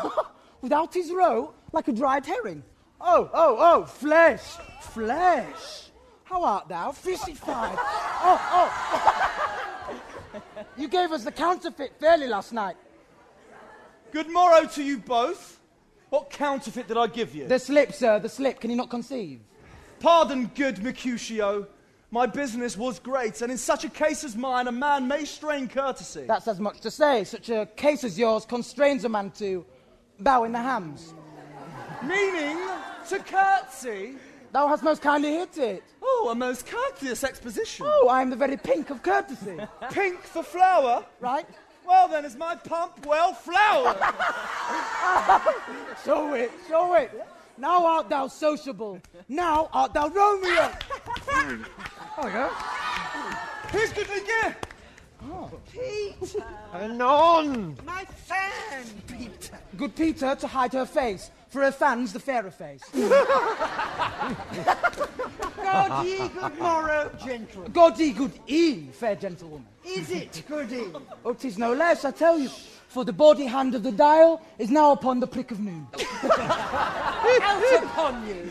Without 0.62 0.93
his 0.93 1.12
roe, 1.12 1.53
like 1.74 1.89
a 1.89 1.91
dried 1.91 2.25
herring. 2.25 2.63
Oh, 3.01 3.29
oh, 3.33 3.57
oh, 3.59 3.86
flesh, 3.86 4.43
flesh. 4.79 5.89
How 6.24 6.41
art 6.41 6.69
thou? 6.69 6.91
Fishified. 6.93 7.75
oh, 7.77 8.39
oh. 8.53 10.01
you 10.77 10.88
gave 10.88 11.12
us 11.12 11.25
the 11.25 11.33
counterfeit 11.33 12.00
fairly 12.00 12.27
last 12.27 12.53
night. 12.53 12.77
Good 14.13 14.29
morrow 14.29 14.65
to 14.67 14.81
you 14.81 15.00
both. 15.00 15.59
What 16.12 16.29
counterfeit 16.29 16.88
did 16.88 16.95
I 16.95 17.07
give 17.07 17.36
you? 17.36 17.45
The 17.45 17.59
slip, 17.59 17.91
sir, 17.91 18.19
the 18.19 18.29
slip. 18.29 18.62
Can 18.62 18.69
you 18.69 18.77
not 18.77 18.89
conceive? 18.89 19.41
Pardon, 20.00 20.50
good 20.56 20.82
Mercutio. 20.84 21.68
My 22.12 22.25
business 22.25 22.77
was 22.77 23.00
great, 23.00 23.42
and 23.42 23.51
in 23.51 23.58
such 23.58 23.84
a 23.84 23.89
case 23.89 24.24
as 24.24 24.36
mine, 24.36 24.68
a 24.68 24.72
man 24.72 25.08
may 25.08 25.25
strain 25.25 25.68
courtesy. 25.68 26.24
That's 26.25 26.48
as 26.48 26.60
much 26.60 26.80
to 26.82 26.92
say. 26.92 27.24
Such 27.25 27.50
a 27.50 27.66
case 27.75 28.04
as 28.06 28.18
yours 28.18 28.46
constrains 28.46 29.04
a 29.04 29.10
man 29.10 29.32
to 29.32 29.66
bow 30.20 30.46
in 30.46 30.54
the 30.54 30.62
hams. 30.62 31.13
Meaning 32.04 32.58
to 33.10 33.20
curtsy. 33.20 34.16
Thou 34.54 34.68
hast 34.70 34.84
most 34.84 35.01
kindly 35.01 35.34
hit 35.34 35.58
it. 35.58 35.84
Oh, 36.01 36.30
a 36.32 36.36
most 36.36 36.66
courteous 36.66 37.24
exposition. 37.25 37.86
Oh, 37.89 38.08
I 38.08 38.22
am 38.22 38.30
the 38.30 38.36
very 38.38 38.56
pink 38.56 38.89
of 38.89 39.04
courtesy. 39.04 39.58
Pink 39.92 40.22
for 40.22 40.44
flower. 40.44 41.04
right? 41.20 41.46
Well, 41.86 42.08
then, 42.08 42.24
is 42.25 42.36
my 42.36 42.56
pump 42.56 43.06
well 43.06 43.34
flowered? 43.34 43.98
Show 46.06 46.34
it, 46.34 46.51
show 46.68 46.94
it. 46.96 47.12
Now 47.57 47.85
art 47.85 48.09
thou 48.09 48.27
sociable. 48.27 49.01
Now 49.27 49.69
art 49.73 49.93
thou 49.93 50.09
Romeo. 50.09 50.71
there 51.25 51.57
we 52.23 52.29
go. 52.31 52.49
Who's 53.71 53.91
good 53.93 54.09
again? 54.09 54.55
Oh. 55.23 55.49
Peter! 55.71 56.43
Anon! 56.73 57.75
My 57.85 58.05
fan, 58.05 58.85
Peter. 59.07 59.57
Good 59.75 59.95
Peter 59.95 60.35
to 60.35 60.47
hide 60.47 60.73
her 60.73 60.85
face, 60.85 61.31
for 61.49 61.63
her 61.63 61.71
fan's 61.71 62.13
the 62.13 62.19
fairer 62.19 62.51
face. 62.51 62.83
God 65.57 66.05
ye 66.05 66.27
good 66.29 66.59
morrow, 66.59 67.11
gentlemen. 67.23 67.71
God 67.71 67.99
ye 67.99 68.11
good 68.11 68.31
e, 68.45 68.87
fair 68.91 69.15
gentlewoman. 69.15 69.65
Is 69.83 70.11
it 70.11 70.43
good 70.47 70.69
ye? 70.69 70.85
Oh, 71.25 71.33
'tis 71.33 71.57
no 71.57 71.73
less, 71.73 72.05
I 72.05 72.11
tell 72.11 72.37
you. 72.39 72.49
For 72.88 73.03
the 73.03 73.13
body 73.13 73.46
hand 73.46 73.75
of 73.75 73.84
the 73.84 73.91
dial 73.91 74.41
is 74.58 74.72
now 74.72 74.91
upon 74.91 75.20
the 75.20 75.27
prick 75.27 75.51
of 75.51 75.60
noon. 75.60 75.88
Out 76.24 77.84
upon 77.84 78.27
you. 78.27 78.50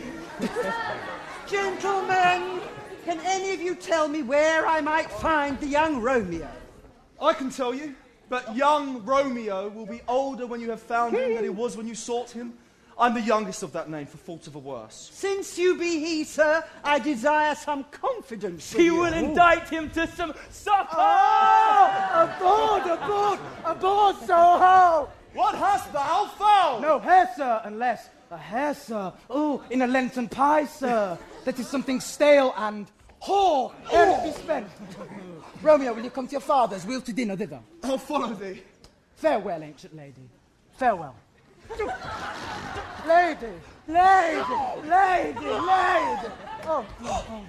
Gentlemen, 1.47 2.61
can 3.03 3.19
any 3.23 3.53
of 3.53 3.61
you 3.61 3.73
tell 3.73 4.07
me 4.07 4.21
where 4.21 4.67
I 4.67 4.79
might 4.81 5.09
find 5.09 5.59
the 5.59 5.67
young 5.67 6.01
Romeo? 6.01 6.47
I 7.19 7.33
can 7.33 7.49
tell 7.49 7.73
you, 7.73 7.95
but 8.29 8.55
young 8.55 9.03
Romeo 9.05 9.69
will 9.69 9.87
be 9.87 10.01
older 10.07 10.45
when 10.45 10.61
you 10.61 10.69
have 10.69 10.81
found 10.81 11.15
him 11.15 11.33
than 11.33 11.43
he 11.43 11.49
was 11.49 11.75
when 11.75 11.87
you 11.87 11.95
sought 11.95 12.29
him. 12.29 12.53
I'm 12.99 13.13
the 13.13 13.21
youngest 13.21 13.61
of 13.61 13.71
that 13.73 13.89
name, 13.89 14.07
for 14.07 14.17
fault 14.17 14.47
of 14.47 14.55
a 14.55 14.59
worse. 14.59 15.11
Since 15.13 15.57
you 15.57 15.77
be 15.77 15.99
he, 15.99 16.23
sir, 16.23 16.63
I 16.83 16.97
desire 16.97 17.53
some 17.53 17.83
confidence. 17.85 18.71
from 18.71 18.81
He 18.81 18.87
you. 18.87 18.95
will 18.95 19.13
oh. 19.13 19.17
indict 19.17 19.69
him 19.69 19.89
to 19.91 20.07
some 20.07 20.33
supper. 20.49 20.87
Oh, 20.91 20.97
ah, 20.97 22.37
aboard, 22.37 22.99
aboard, 22.99 23.39
aboard, 23.65 24.15
Soho! 24.25 25.09
What 25.33 25.53
hast 25.55 25.93
thou 25.93 26.25
found? 26.39 26.81
No 26.81 26.97
hare, 26.97 27.29
sir, 27.35 27.61
unless 27.65 28.09
a 28.31 28.37
hare, 28.37 28.73
sir. 28.73 29.13
Oh, 29.29 29.63
in 29.69 29.83
a 29.83 29.87
Lenten 29.87 30.27
pie, 30.27 30.65
sir. 30.65 31.17
That 31.45 31.59
is 31.59 31.67
something 31.67 31.99
stale 31.99 32.53
and 32.57 32.87
whore 33.21 33.73
ere 33.91 34.09
it 34.09 34.23
be 34.23 34.31
spent. 34.31 34.67
Romeo, 35.61 35.93
will 35.93 36.03
you 36.03 36.09
come 36.09 36.27
to 36.27 36.31
your 36.31 36.41
father's? 36.41 36.85
We'll 36.85 37.01
to 37.01 37.13
dinner 37.13 37.35
thither. 37.35 37.59
I'll 37.83 37.99
follow 37.99 38.33
thee. 38.33 38.63
Farewell, 39.15 39.61
ancient 39.63 39.95
lady. 39.95 40.29
Farewell. 40.77 41.15
Lady, 43.07 43.47
lady, 43.87 44.41
lady, 44.83 45.39
lady. 45.39 46.31
Oh, 46.65 46.85
oh, 47.03 47.25
oh, 47.29 47.45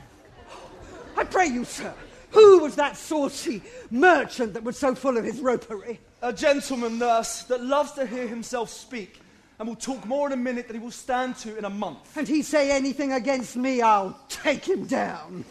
I 1.16 1.25
pray 1.25 1.46
you, 1.46 1.64
sir, 1.64 1.92
who 2.30 2.60
was 2.60 2.76
that 2.76 2.96
saucy 2.96 3.62
merchant 3.90 4.54
that 4.54 4.62
was 4.62 4.78
so 4.78 4.94
full 4.94 5.16
of 5.16 5.25
his 5.25 5.40
ropery? 5.40 5.98
A 6.22 6.32
gentleman, 6.32 6.98
nurse, 6.98 7.42
that 7.44 7.62
loves 7.62 7.92
to 7.92 8.06
hear 8.06 8.26
himself 8.26 8.70
speak, 8.70 9.20
and 9.58 9.68
will 9.68 9.76
talk 9.76 10.04
more 10.06 10.26
in 10.26 10.32
a 10.32 10.37
minute 10.37 10.66
than 10.66 10.76
he 10.76 10.82
will 10.82 10.90
stand 10.90 11.37
to 11.38 11.56
in 11.56 11.64
a 11.64 11.70
month. 11.70 12.16
And 12.16 12.28
he 12.28 12.42
say 12.42 12.70
anything 12.70 13.12
against 13.12 13.56
me, 13.56 13.82
I'll 13.82 14.18
take 14.28 14.64
him 14.64 14.87
down. 14.87 15.44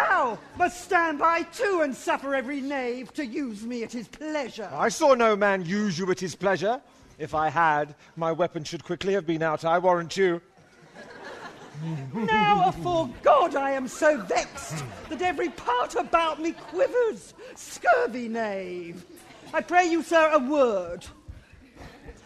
Thou 0.00 0.38
must 0.56 0.80
stand 0.80 1.18
by 1.18 1.42
too 1.42 1.80
and 1.82 1.94
suffer 1.94 2.34
every 2.34 2.60
knave 2.60 3.12
to 3.14 3.24
use 3.24 3.62
me 3.64 3.82
at 3.82 3.92
his 3.92 4.08
pleasure. 4.08 4.70
I 4.72 4.88
saw 4.88 5.14
no 5.14 5.36
man 5.36 5.64
use 5.64 5.98
you 5.98 6.10
at 6.10 6.20
his 6.20 6.34
pleasure. 6.34 6.80
If 7.18 7.34
I 7.34 7.50
had, 7.50 7.94
my 8.16 8.32
weapon 8.32 8.64
should 8.64 8.82
quickly 8.84 9.12
have 9.12 9.26
been 9.26 9.42
out, 9.42 9.64
I 9.64 9.78
warrant 9.78 10.16
you. 10.16 10.40
now, 12.14 12.68
afore 12.68 13.10
God, 13.22 13.54
I 13.54 13.72
am 13.72 13.88
so 13.88 14.18
vexed 14.22 14.82
that 15.08 15.22
every 15.22 15.50
part 15.50 15.94
about 15.94 16.40
me 16.40 16.52
quivers. 16.52 17.34
Scurvy 17.54 18.28
knave. 18.28 19.04
I 19.52 19.60
pray 19.60 19.86
you, 19.86 20.02
sir, 20.02 20.30
a 20.32 20.38
word. 20.38 21.04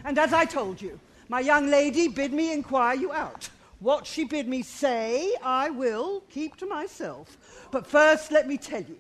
And 0.05 0.19
as 0.19 0.33
I 0.33 0.45
told 0.45 0.81
you, 0.81 1.01
my 1.29 1.41
young 1.41 1.69
lady 1.69 2.09
bid 2.09 2.33
me 2.33 2.53
inquire 2.53 2.95
you 2.95 3.13
out. 3.13 3.49
What 3.85 4.07
she 4.07 4.25
bid 4.25 4.49
me 4.49 4.63
say, 4.63 5.35
I 5.45 5.69
will 5.69 6.23
keep 6.31 6.57
to 6.57 6.65
myself. 6.65 7.37
But 7.71 7.87
first, 7.87 8.33
let 8.33 8.49
me 8.49 8.57
tell 8.57 8.81
ye, 8.81 8.97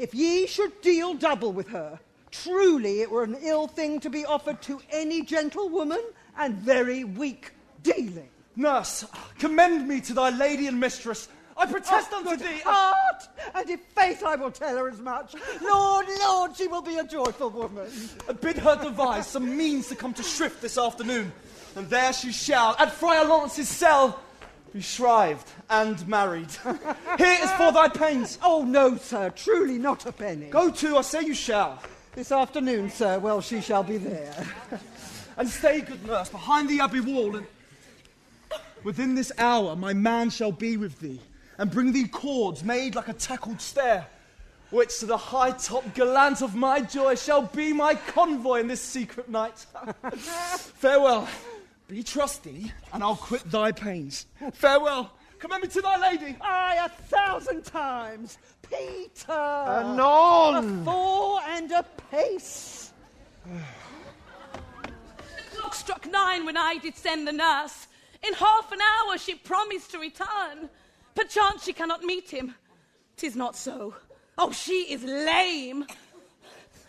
if 0.00 0.16
ye 0.16 0.48
should 0.48 0.80
deal 0.80 1.14
double 1.14 1.52
with 1.52 1.68
her, 1.68 2.00
truly 2.32 3.02
it 3.02 3.08
were 3.12 3.22
an 3.22 3.36
ill 3.40 3.68
thing 3.68 4.00
to 4.00 4.10
be 4.10 4.24
offered 4.24 4.60
to 4.62 4.80
any 4.90 5.22
gentlewoman, 5.22 6.00
and 6.36 6.56
very 6.56 7.04
weak 7.04 7.52
dealing. 7.84 8.28
Nurse, 8.56 9.04
commend 9.38 9.86
me 9.86 10.00
to 10.00 10.12
thy 10.12 10.30
lady 10.30 10.66
and 10.66 10.80
mistress. 10.80 11.28
I 11.56 11.66
protest 11.66 12.08
Oh, 12.12 12.28
unto 12.28 12.36
thee. 12.44 12.58
heart, 12.64 13.28
and 13.54 13.70
if 13.70 13.80
faith 13.94 14.24
I 14.24 14.34
will 14.34 14.50
tell 14.50 14.76
her 14.76 14.88
as 14.88 14.98
much. 14.98 15.36
Lord, 15.62 16.06
Lord, 16.18 16.56
she 16.56 16.66
will 16.66 16.82
be 16.82 16.96
a 16.98 17.04
joyful 17.04 17.50
woman. 17.50 17.88
and 18.28 18.40
bid 18.40 18.58
her 18.58 18.74
devise 18.74 19.28
some 19.28 19.56
means 19.56 19.86
to 19.90 19.94
come 19.94 20.12
to 20.14 20.24
Shrift 20.24 20.60
this 20.62 20.76
afternoon, 20.76 21.30
and 21.76 21.88
there 21.90 22.12
she 22.12 22.32
shall, 22.32 22.74
at 22.78 22.92
Friar 22.92 23.26
Lawrence's 23.26 23.68
cell, 23.68 24.20
be 24.72 24.80
shrived 24.80 25.48
and 25.70 26.06
married. 26.08 26.50
Here 27.18 27.38
is 27.42 27.50
for 27.52 27.70
thy 27.70 27.88
pains. 27.88 28.38
Oh, 28.42 28.64
no, 28.64 28.96
sir, 28.96 29.30
truly 29.30 29.78
not 29.78 30.06
a 30.06 30.12
penny. 30.12 30.48
Go 30.48 30.70
to, 30.70 30.96
I 30.96 31.02
say 31.02 31.22
you 31.22 31.34
shall. 31.34 31.82
This 32.14 32.32
afternoon, 32.32 32.90
sir, 32.90 33.18
well, 33.18 33.40
she 33.40 33.60
shall 33.60 33.82
be 33.82 33.98
there. 33.98 34.46
And 35.38 35.46
stay, 35.46 35.82
good 35.82 36.02
nurse, 36.06 36.30
behind 36.30 36.66
the 36.70 36.80
abbey 36.80 37.00
wall, 37.00 37.36
and 37.36 37.46
within 38.84 39.14
this 39.14 39.30
hour 39.36 39.76
my 39.76 39.92
man 39.92 40.30
shall 40.30 40.50
be 40.50 40.78
with 40.78 40.98
thee, 40.98 41.20
and 41.58 41.70
bring 41.70 41.92
thee 41.92 42.08
cords 42.08 42.64
made 42.64 42.94
like 42.94 43.08
a 43.08 43.12
tackled 43.12 43.60
stair, 43.60 44.06
which 44.70 44.98
to 45.00 45.04
the 45.04 45.18
high 45.18 45.50
top 45.50 45.92
gallant 45.92 46.40
of 46.40 46.54
my 46.54 46.80
joy 46.80 47.16
shall 47.16 47.42
be 47.42 47.74
my 47.74 47.94
convoy 47.94 48.60
in 48.60 48.66
this 48.66 48.80
secret 48.80 49.28
night. 49.28 49.66
Farewell. 50.14 51.28
Be 51.88 52.02
trusty, 52.02 52.72
and 52.92 53.02
I'll 53.02 53.16
quit 53.16 53.48
thy 53.50 53.70
pains. 53.70 54.26
Farewell. 54.52 55.12
Commend 55.38 55.62
me 55.62 55.68
to 55.68 55.82
thy 55.82 55.98
lady. 55.98 56.36
Aye, 56.40 56.78
a 56.84 56.88
thousand 56.88 57.64
times. 57.64 58.38
Peter! 58.62 59.30
Anon! 59.30 60.80
A 60.80 60.84
four 60.84 61.40
and 61.46 61.70
a 61.70 61.84
pace. 62.10 62.92
The 63.44 63.60
clock 65.54 65.74
struck 65.74 66.10
nine 66.10 66.44
when 66.44 66.56
I 66.56 66.78
did 66.78 66.96
send 66.96 67.28
the 67.28 67.32
nurse. 67.32 67.86
In 68.26 68.34
half 68.34 68.72
an 68.72 68.80
hour 68.80 69.18
she 69.18 69.34
promised 69.34 69.92
to 69.92 69.98
return. 69.98 70.68
Perchance 71.14 71.64
she 71.64 71.72
cannot 71.72 72.02
meet 72.02 72.30
him. 72.30 72.54
Tis 73.16 73.36
not 73.36 73.54
so. 73.54 73.94
Oh, 74.38 74.50
she 74.50 74.92
is 74.92 75.04
lame. 75.04 75.86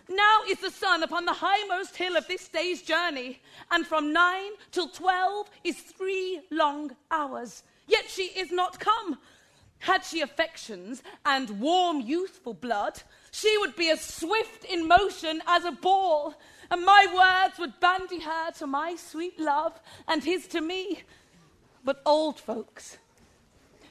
Now 0.10 0.40
is 0.48 0.60
the 0.60 0.72
sun 0.72 1.04
upon 1.04 1.26
the 1.26 1.34
highmost 1.34 1.96
hill 1.96 2.16
of 2.16 2.28
this 2.28 2.48
day's 2.48 2.82
journey, 2.82 3.42
and 3.72 3.86
from 3.86 4.14
nine 4.14 4.52
till 4.72 4.88
twelve 4.88 5.50
is 5.64 5.76
three 5.78 6.42
long 6.50 6.96
hours. 7.12 7.64
Yet 7.88 8.06
she 8.10 8.24
is 8.24 8.52
not 8.52 8.80
come. 8.80 9.18
Had 9.80 10.04
she 10.04 10.22
affections 10.22 11.04
and 11.26 11.60
warm 11.60 12.02
youthful 12.02 12.54
blood, 12.54 13.02
she 13.32 13.58
would 13.60 13.76
be 13.76 13.90
as 13.90 14.02
swift 14.02 14.64
in 14.66 14.88
motion 14.88 15.42
as 15.46 15.66
a 15.66 15.72
ball, 15.72 16.34
and 16.72 16.84
my 16.84 17.06
words 17.14 17.60
would 17.60 17.80
bandy 17.80 18.20
her 18.20 18.52
to 18.54 18.66
my 18.66 18.96
sweet 18.96 19.40
love, 19.40 19.80
and 20.08 20.24
his 20.24 20.48
to 20.48 20.62
me. 20.62 21.04
But 21.84 22.02
old 22.06 22.40
folks, 22.40 22.98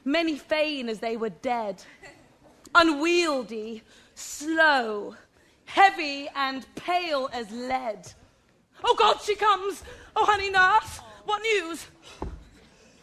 many 0.03 0.37
feign 0.37 0.89
as 0.89 0.99
they 0.99 1.15
were 1.15 1.29
dead, 1.29 1.83
unwieldy, 2.75 3.83
slow, 4.13 5.15
heavy, 5.67 6.27
and 6.35 6.65
pale 6.75 7.29
as 7.31 7.51
lead. 7.51 8.11
Oh 8.83 8.95
God, 8.97 9.21
she 9.21 9.35
comes! 9.35 9.83
Oh, 10.15 10.25
honey 10.25 10.49
nurse, 10.49 10.99
what 11.25 11.41
news? 11.43 11.85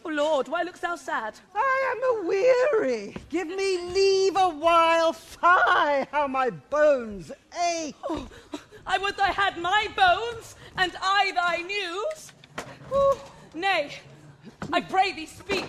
Oh 0.03 0.09
Lord, 0.09 0.47
why 0.47 0.63
lookst 0.63 0.81
thou 0.81 0.95
sad? 0.95 1.33
I 1.55 1.95
am 1.95 2.25
a 2.25 2.27
weary. 2.27 3.15
Give 3.29 3.47
me 3.47 3.79
leave 3.81 4.35
a 4.35 4.49
while. 4.49 5.13
Fie, 5.13 6.05
how 6.11 6.27
my 6.27 6.49
bones 6.49 7.31
ache. 7.71 7.95
Oh, 8.07 8.27
I 8.85 8.97
would 8.99 9.19
I 9.19 9.31
had 9.31 9.57
my 9.57 9.87
bones, 9.95 10.55
and 10.77 10.91
I 11.01 11.31
thy 11.33 11.57
news. 11.63 12.33
Whew. 12.89 13.17
Nay, 13.55 13.97
I 14.71 14.81
pray 14.81 15.13
thee 15.13 15.25
speak. 15.25 15.65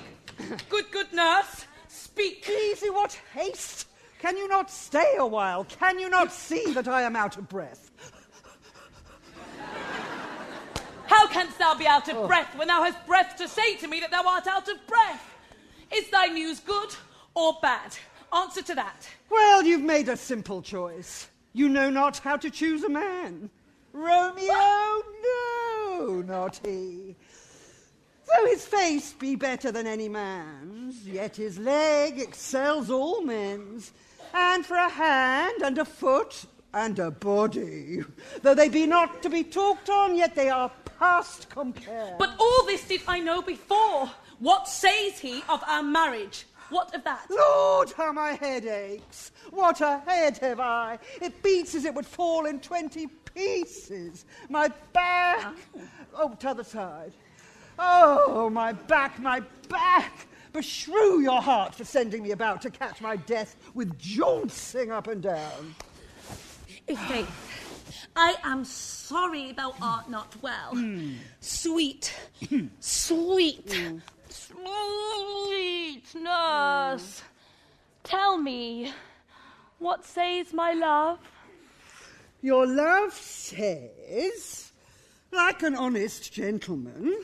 Good, 0.68 0.90
good 0.90 1.12
nurse, 1.12 1.66
speak. 1.88 2.46
Easy, 2.48 2.90
what 2.90 3.18
haste! 3.32 3.88
Can 4.26 4.36
you 4.36 4.48
not 4.48 4.72
stay 4.72 5.14
a 5.18 5.24
while? 5.24 5.62
Can 5.62 6.00
you 6.00 6.10
not 6.10 6.32
see 6.32 6.72
that 6.72 6.88
I 6.88 7.02
am 7.02 7.14
out 7.14 7.36
of 7.36 7.48
breath? 7.48 7.92
How 11.06 11.28
canst 11.28 11.56
thou 11.60 11.76
be 11.76 11.86
out 11.86 12.08
of 12.08 12.16
oh. 12.16 12.26
breath 12.26 12.58
when 12.58 12.66
thou 12.66 12.82
hast 12.82 13.06
breath 13.06 13.36
to 13.36 13.46
say 13.46 13.76
to 13.76 13.86
me 13.86 14.00
that 14.00 14.10
thou 14.10 14.24
art 14.26 14.48
out 14.48 14.66
of 14.68 14.84
breath? 14.88 15.32
Is 15.94 16.10
thy 16.10 16.26
news 16.26 16.58
good 16.58 16.88
or 17.36 17.56
bad? 17.62 17.96
Answer 18.34 18.62
to 18.62 18.74
that. 18.74 19.08
Well, 19.30 19.62
you've 19.62 19.84
made 19.84 20.08
a 20.08 20.16
simple 20.16 20.60
choice. 20.60 21.28
You 21.52 21.68
know 21.68 21.88
not 21.88 22.18
how 22.18 22.36
to 22.36 22.50
choose 22.50 22.82
a 22.82 22.88
man. 22.88 23.48
Romeo, 23.92 25.04
no, 25.22 26.24
not 26.26 26.58
he. 26.64 27.14
Though 28.26 28.46
his 28.46 28.66
face 28.66 29.12
be 29.12 29.36
better 29.36 29.70
than 29.70 29.86
any 29.86 30.08
man's, 30.08 31.06
yet 31.06 31.36
his 31.36 31.60
leg 31.60 32.18
excels 32.18 32.90
all 32.90 33.22
men's. 33.22 33.92
And 34.34 34.64
for 34.64 34.76
a 34.76 34.88
hand 34.88 35.62
and 35.62 35.78
a 35.78 35.84
foot 35.84 36.44
and 36.72 36.98
a 36.98 37.10
body, 37.10 38.00
though 38.42 38.54
they 38.54 38.68
be 38.68 38.86
not 38.86 39.22
to 39.22 39.30
be 39.30 39.44
talked 39.44 39.88
on, 39.88 40.16
yet 40.16 40.34
they 40.34 40.50
are 40.50 40.70
past 40.98 41.48
compare. 41.48 42.16
But 42.18 42.34
all 42.38 42.64
this 42.66 42.86
did 42.86 43.02
I 43.06 43.20
know 43.20 43.42
before. 43.42 44.10
What 44.38 44.68
says 44.68 45.18
he 45.18 45.42
of 45.48 45.62
our 45.66 45.82
marriage? 45.82 46.46
What 46.68 46.94
of 46.94 47.04
that? 47.04 47.26
Lord, 47.30 47.92
how 47.92 48.12
my 48.12 48.32
head 48.32 48.66
aches. 48.66 49.30
What 49.50 49.80
a 49.80 49.98
head 50.00 50.38
have 50.38 50.60
I. 50.60 50.98
It 51.22 51.42
beats 51.42 51.74
as 51.74 51.84
it 51.84 51.94
would 51.94 52.06
fall 52.06 52.46
in 52.46 52.60
twenty 52.60 53.06
pieces. 53.06 54.24
My 54.48 54.68
back. 54.92 55.38
Ah. 55.44 55.54
Oh, 56.14 56.34
t'other 56.38 56.64
side. 56.64 57.12
Oh, 57.78 58.50
my 58.50 58.72
back, 58.72 59.20
my 59.20 59.40
back. 59.68 60.26
Beshrew 60.56 61.22
your 61.22 61.42
heart 61.42 61.74
for 61.74 61.84
sending 61.84 62.22
me 62.22 62.30
about 62.30 62.62
to 62.62 62.70
catch 62.70 63.02
my 63.02 63.16
death 63.16 63.56
with 63.74 63.98
jauncing 63.98 64.90
up 64.90 65.06
and 65.06 65.22
down. 65.22 65.74
Faith, 66.86 68.06
I 68.16 68.36
am 68.42 68.64
sorry 68.64 69.52
thou 69.52 69.74
art 69.82 70.08
not 70.08 70.34
well. 70.40 70.72
Sweet, 71.40 72.14
sweet, 72.80 74.00
sweet 74.30 76.14
nurse, 76.14 77.22
tell 78.02 78.38
me, 78.38 78.94
what 79.78 80.06
says 80.06 80.54
my 80.54 80.72
love? 80.72 81.18
Your 82.40 82.66
love 82.66 83.12
says, 83.12 84.72
like 85.30 85.62
an 85.62 85.74
honest 85.74 86.32
gentleman, 86.32 87.14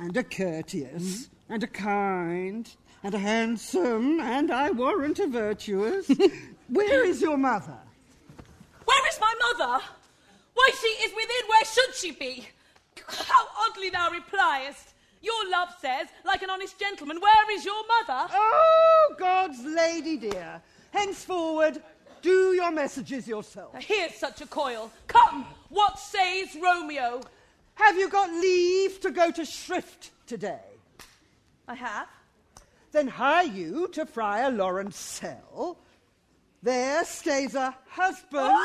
and 0.00 0.16
a 0.16 0.24
courteous, 0.24 1.28
and 1.48 1.62
a 1.62 1.66
kind, 1.66 2.68
and 3.02 3.14
a 3.14 3.18
handsome, 3.18 4.20
and 4.20 4.50
I 4.50 4.70
warrant 4.70 5.18
a 5.18 5.26
virtuous. 5.26 6.10
Where 6.68 7.04
is 7.04 7.20
your 7.20 7.36
mother? 7.36 7.78
Where 8.84 9.08
is 9.08 9.18
my 9.20 9.34
mother? 9.48 9.84
Why, 10.54 10.70
she 10.80 10.86
is 10.86 11.12
within. 11.14 11.48
Where 11.48 11.64
should 11.64 11.94
she 11.94 12.12
be? 12.12 12.46
How 13.06 13.46
oddly 13.68 13.90
thou 13.90 14.10
repliest. 14.10 14.94
Your 15.20 15.50
love 15.50 15.68
says, 15.80 16.08
like 16.24 16.42
an 16.42 16.50
honest 16.50 16.78
gentleman, 16.80 17.20
where 17.20 17.56
is 17.56 17.64
your 17.64 17.82
mother? 17.86 18.28
Oh, 18.32 19.14
God's 19.18 19.64
lady 19.64 20.16
dear. 20.16 20.60
Henceforward, 20.90 21.80
do 22.22 22.52
your 22.54 22.72
messages 22.72 23.28
yourself. 23.28 23.74
Here's 23.78 24.14
such 24.14 24.40
a 24.40 24.46
coil. 24.46 24.90
Come, 25.06 25.46
what 25.68 25.98
says 25.98 26.56
Romeo? 26.60 27.20
Have 27.74 27.96
you 27.96 28.08
got 28.08 28.30
leave 28.30 29.00
to 29.00 29.10
go 29.12 29.30
to 29.30 29.44
Shrift 29.44 30.10
today? 30.26 30.71
I 31.72 31.74
have. 31.74 32.08
Then 32.90 33.08
hie 33.08 33.44
you 33.44 33.88
to 33.92 34.04
Friar 34.04 34.50
Lawrence 34.50 34.98
cell. 34.98 35.78
There 36.62 37.02
stays 37.06 37.54
a 37.54 37.74
husband 37.88 38.58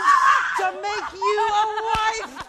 to 0.58 0.72
make 0.82 1.14
you 1.14 1.50
a 1.54 1.66
wife. 1.88 2.48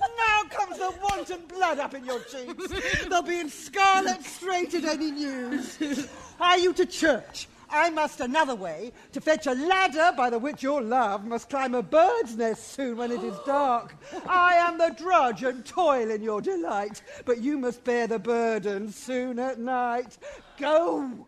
now 0.18 0.42
comes 0.50 0.78
the 0.78 0.92
wanton 1.00 1.42
blood 1.46 1.78
up 1.78 1.94
in 1.94 2.04
your 2.04 2.18
cheeks. 2.24 3.06
They'll 3.08 3.22
be 3.22 3.38
in 3.38 3.48
scarlet 3.48 4.24
straight 4.24 4.74
at 4.74 4.84
any 4.84 5.12
news. 5.12 6.08
Are 6.40 6.58
you 6.58 6.72
to 6.72 6.86
church? 6.86 7.46
I 7.70 7.90
must 7.90 8.20
another 8.20 8.54
way 8.54 8.92
to 9.12 9.20
fetch 9.20 9.46
a 9.46 9.52
ladder 9.52 10.12
by 10.16 10.30
the 10.30 10.38
which 10.38 10.62
your 10.62 10.82
love 10.82 11.24
must 11.24 11.48
climb 11.48 11.74
a 11.74 11.82
bird's 11.82 12.36
nest 12.36 12.72
soon 12.72 12.96
when 12.96 13.12
it 13.12 13.22
is 13.22 13.36
dark. 13.46 13.94
I 14.26 14.54
am 14.54 14.78
the 14.78 14.94
drudge 14.96 15.44
and 15.44 15.64
toil 15.64 16.10
in 16.10 16.22
your 16.22 16.40
delight, 16.40 17.02
but 17.24 17.38
you 17.38 17.58
must 17.58 17.84
bear 17.84 18.06
the 18.06 18.18
burden 18.18 18.90
soon 18.90 19.38
at 19.38 19.58
night. 19.58 20.18
Go! 20.58 21.26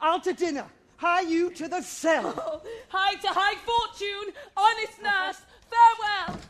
I'll 0.00 0.20
to 0.20 0.32
dinner. 0.32 0.66
Hie 0.96 1.22
you 1.22 1.50
to 1.50 1.68
the 1.68 1.82
cell. 1.82 2.34
Oh, 2.36 2.60
to 3.22 3.28
high 3.28 3.56
fortune, 3.56 4.34
honest 4.56 5.02
nurse, 5.02 5.42
farewell. 5.70 6.40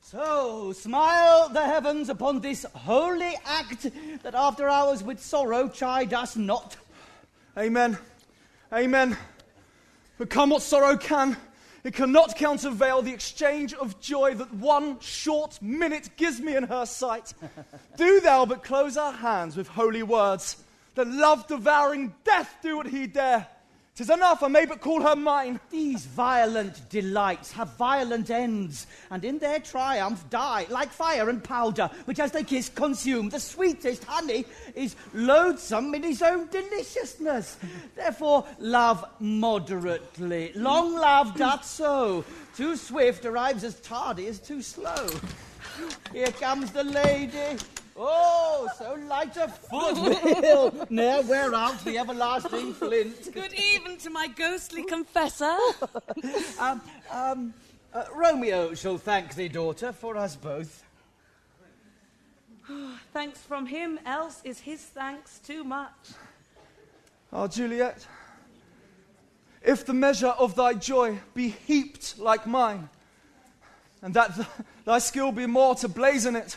So, 0.00 0.63
smile 0.74 1.48
the 1.48 1.64
heavens 1.64 2.08
upon 2.08 2.40
this 2.40 2.66
holy 2.74 3.34
act 3.44 3.86
that 4.22 4.34
after 4.34 4.68
hours 4.68 5.02
with 5.02 5.20
sorrow 5.20 5.68
chide 5.68 6.12
us 6.12 6.36
not. 6.36 6.76
Amen. 7.56 7.96
Amen. 8.72 9.16
But 10.18 10.30
come 10.30 10.50
what 10.50 10.62
sorrow 10.62 10.96
can, 10.96 11.36
it 11.84 11.94
cannot 11.94 12.36
countervail 12.36 13.02
the 13.02 13.12
exchange 13.12 13.74
of 13.74 14.00
joy 14.00 14.34
that 14.34 14.52
one 14.54 14.98
short 15.00 15.60
minute 15.60 16.10
gives 16.16 16.40
me 16.40 16.56
in 16.56 16.64
her 16.64 16.86
sight. 16.86 17.34
do 17.96 18.20
thou 18.20 18.46
but 18.46 18.64
close 18.64 18.96
our 18.96 19.12
hands 19.12 19.56
with 19.56 19.68
holy 19.68 20.02
words, 20.02 20.62
that 20.94 21.06
love 21.06 21.46
devouring 21.46 22.14
death 22.24 22.56
do 22.62 22.76
what 22.76 22.86
he 22.86 23.06
dare. 23.06 23.46
'Tis 23.96 24.10
enough, 24.10 24.42
I 24.42 24.48
may 24.48 24.66
but 24.66 24.80
call 24.80 25.02
her 25.02 25.14
mine. 25.14 25.60
These 25.70 26.04
violent 26.06 26.88
delights 26.90 27.52
have 27.52 27.76
violent 27.76 28.28
ends, 28.28 28.88
and 29.08 29.24
in 29.24 29.38
their 29.38 29.60
triumph 29.60 30.28
die 30.30 30.66
like 30.68 30.90
fire 30.90 31.28
and 31.28 31.44
powder, 31.44 31.88
which 32.04 32.18
as 32.18 32.32
they 32.32 32.42
kiss 32.42 32.68
consume. 32.68 33.28
The 33.28 33.38
sweetest 33.38 34.02
honey 34.02 34.46
is 34.74 34.96
loathsome 35.12 35.94
in 35.94 36.02
his 36.02 36.22
own 36.22 36.48
deliciousness. 36.48 37.56
Therefore, 37.94 38.44
love 38.58 39.04
moderately. 39.20 40.50
Long 40.56 40.94
love 40.94 41.36
doth 41.36 41.64
so. 41.64 42.24
Too 42.56 42.76
swift 42.76 43.24
arrives 43.24 43.62
as 43.62 43.78
tardy 43.80 44.26
as 44.26 44.40
too 44.40 44.60
slow. 44.60 45.06
Here 46.12 46.32
comes 46.32 46.72
the 46.72 46.82
lady. 46.82 47.60
Oh, 47.96 48.68
so 48.76 48.96
light 49.08 49.36
a 49.36 49.48
foot 49.48 49.94
will 50.42 50.86
ne'er 50.90 51.22
wear 51.22 51.54
out 51.54 51.84
the 51.84 51.98
everlasting 51.98 52.74
flint. 52.74 53.32
Good 53.32 53.54
even 53.54 53.96
to 53.98 54.10
my 54.10 54.26
ghostly 54.28 54.84
confessor. 54.84 55.56
Um, 56.58 56.80
um, 57.10 57.54
uh, 57.92 58.04
Romeo 58.14 58.74
shall 58.74 58.98
thank 58.98 59.34
thee, 59.34 59.48
daughter, 59.48 59.92
for 59.92 60.16
us 60.16 60.36
both. 60.36 60.82
Thanks 63.12 63.40
from 63.40 63.66
him, 63.66 64.00
else 64.06 64.40
is 64.44 64.60
his 64.60 64.80
thanks 64.80 65.38
too 65.40 65.64
much. 65.64 65.92
Ah, 67.32 67.46
Juliet, 67.46 68.06
if 69.62 69.84
the 69.84 69.92
measure 69.92 70.28
of 70.28 70.54
thy 70.54 70.74
joy 70.74 71.18
be 71.34 71.48
heaped 71.48 72.18
like 72.18 72.46
mine, 72.46 72.88
and 74.02 74.14
that 74.14 74.34
th- 74.34 74.48
thy 74.84 74.98
skill 74.98 75.30
be 75.32 75.46
more 75.46 75.74
to 75.76 75.88
blazon 75.88 76.36
it, 76.36 76.56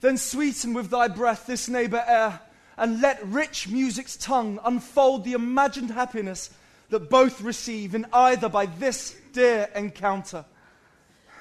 then 0.00 0.16
sweeten 0.16 0.74
with 0.74 0.90
thy 0.90 1.08
breath 1.08 1.46
this 1.46 1.68
neighbour 1.68 2.04
air, 2.06 2.40
and 2.76 3.00
let 3.00 3.24
rich 3.26 3.68
music's 3.68 4.16
tongue 4.16 4.60
unfold 4.64 5.24
the 5.24 5.32
imagined 5.32 5.90
happiness 5.90 6.50
that 6.90 7.10
both 7.10 7.40
receive 7.40 7.94
in 7.94 8.06
either 8.12 8.48
by 8.48 8.66
this 8.66 9.16
dear 9.32 9.68
encounter. 9.74 10.44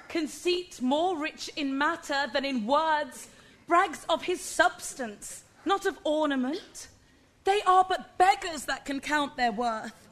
Conceit 0.10 0.82
more 0.82 1.18
rich 1.18 1.50
in 1.56 1.78
matter 1.78 2.28
than 2.34 2.46
in 2.46 2.66
words 2.66 3.28
brags 3.68 4.06
of 4.10 4.24
his 4.24 4.42
substance, 4.42 5.44
not 5.66 5.86
of 5.86 5.98
ornament. 6.04 6.88
They 7.44 7.62
are 7.68 7.86
but 7.88 8.18
beggars 8.18 8.66
that 8.66 8.86
can 8.86 9.00
count 9.00 9.36
their 9.38 9.52
worth. 9.52 10.08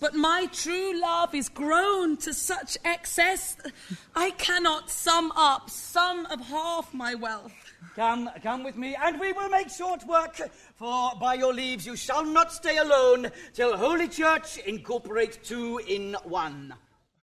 But 0.00 0.14
my 0.14 0.46
true 0.52 1.00
love 1.00 1.34
is 1.34 1.48
grown 1.48 2.16
to 2.18 2.34
such 2.34 2.76
excess, 2.84 3.56
I 4.16 4.30
cannot 4.30 4.90
sum 4.90 5.32
up 5.36 5.70
some 5.70 6.26
of 6.26 6.40
half 6.40 6.92
my 6.92 7.14
wealth. 7.14 7.52
Come, 7.96 8.30
come 8.42 8.64
with 8.64 8.76
me, 8.76 8.96
and 9.00 9.20
we 9.20 9.32
will 9.32 9.48
make 9.48 9.68
short 9.68 10.06
work. 10.06 10.40
For 10.76 11.12
by 11.20 11.34
your 11.34 11.52
leaves 11.52 11.86
you 11.86 11.96
shall 11.96 12.24
not 12.24 12.52
stay 12.52 12.78
alone 12.78 13.30
till 13.52 13.76
Holy 13.76 14.08
Church 14.08 14.58
incorporate 14.58 15.44
two 15.44 15.78
in 15.86 16.14
one. 16.24 16.74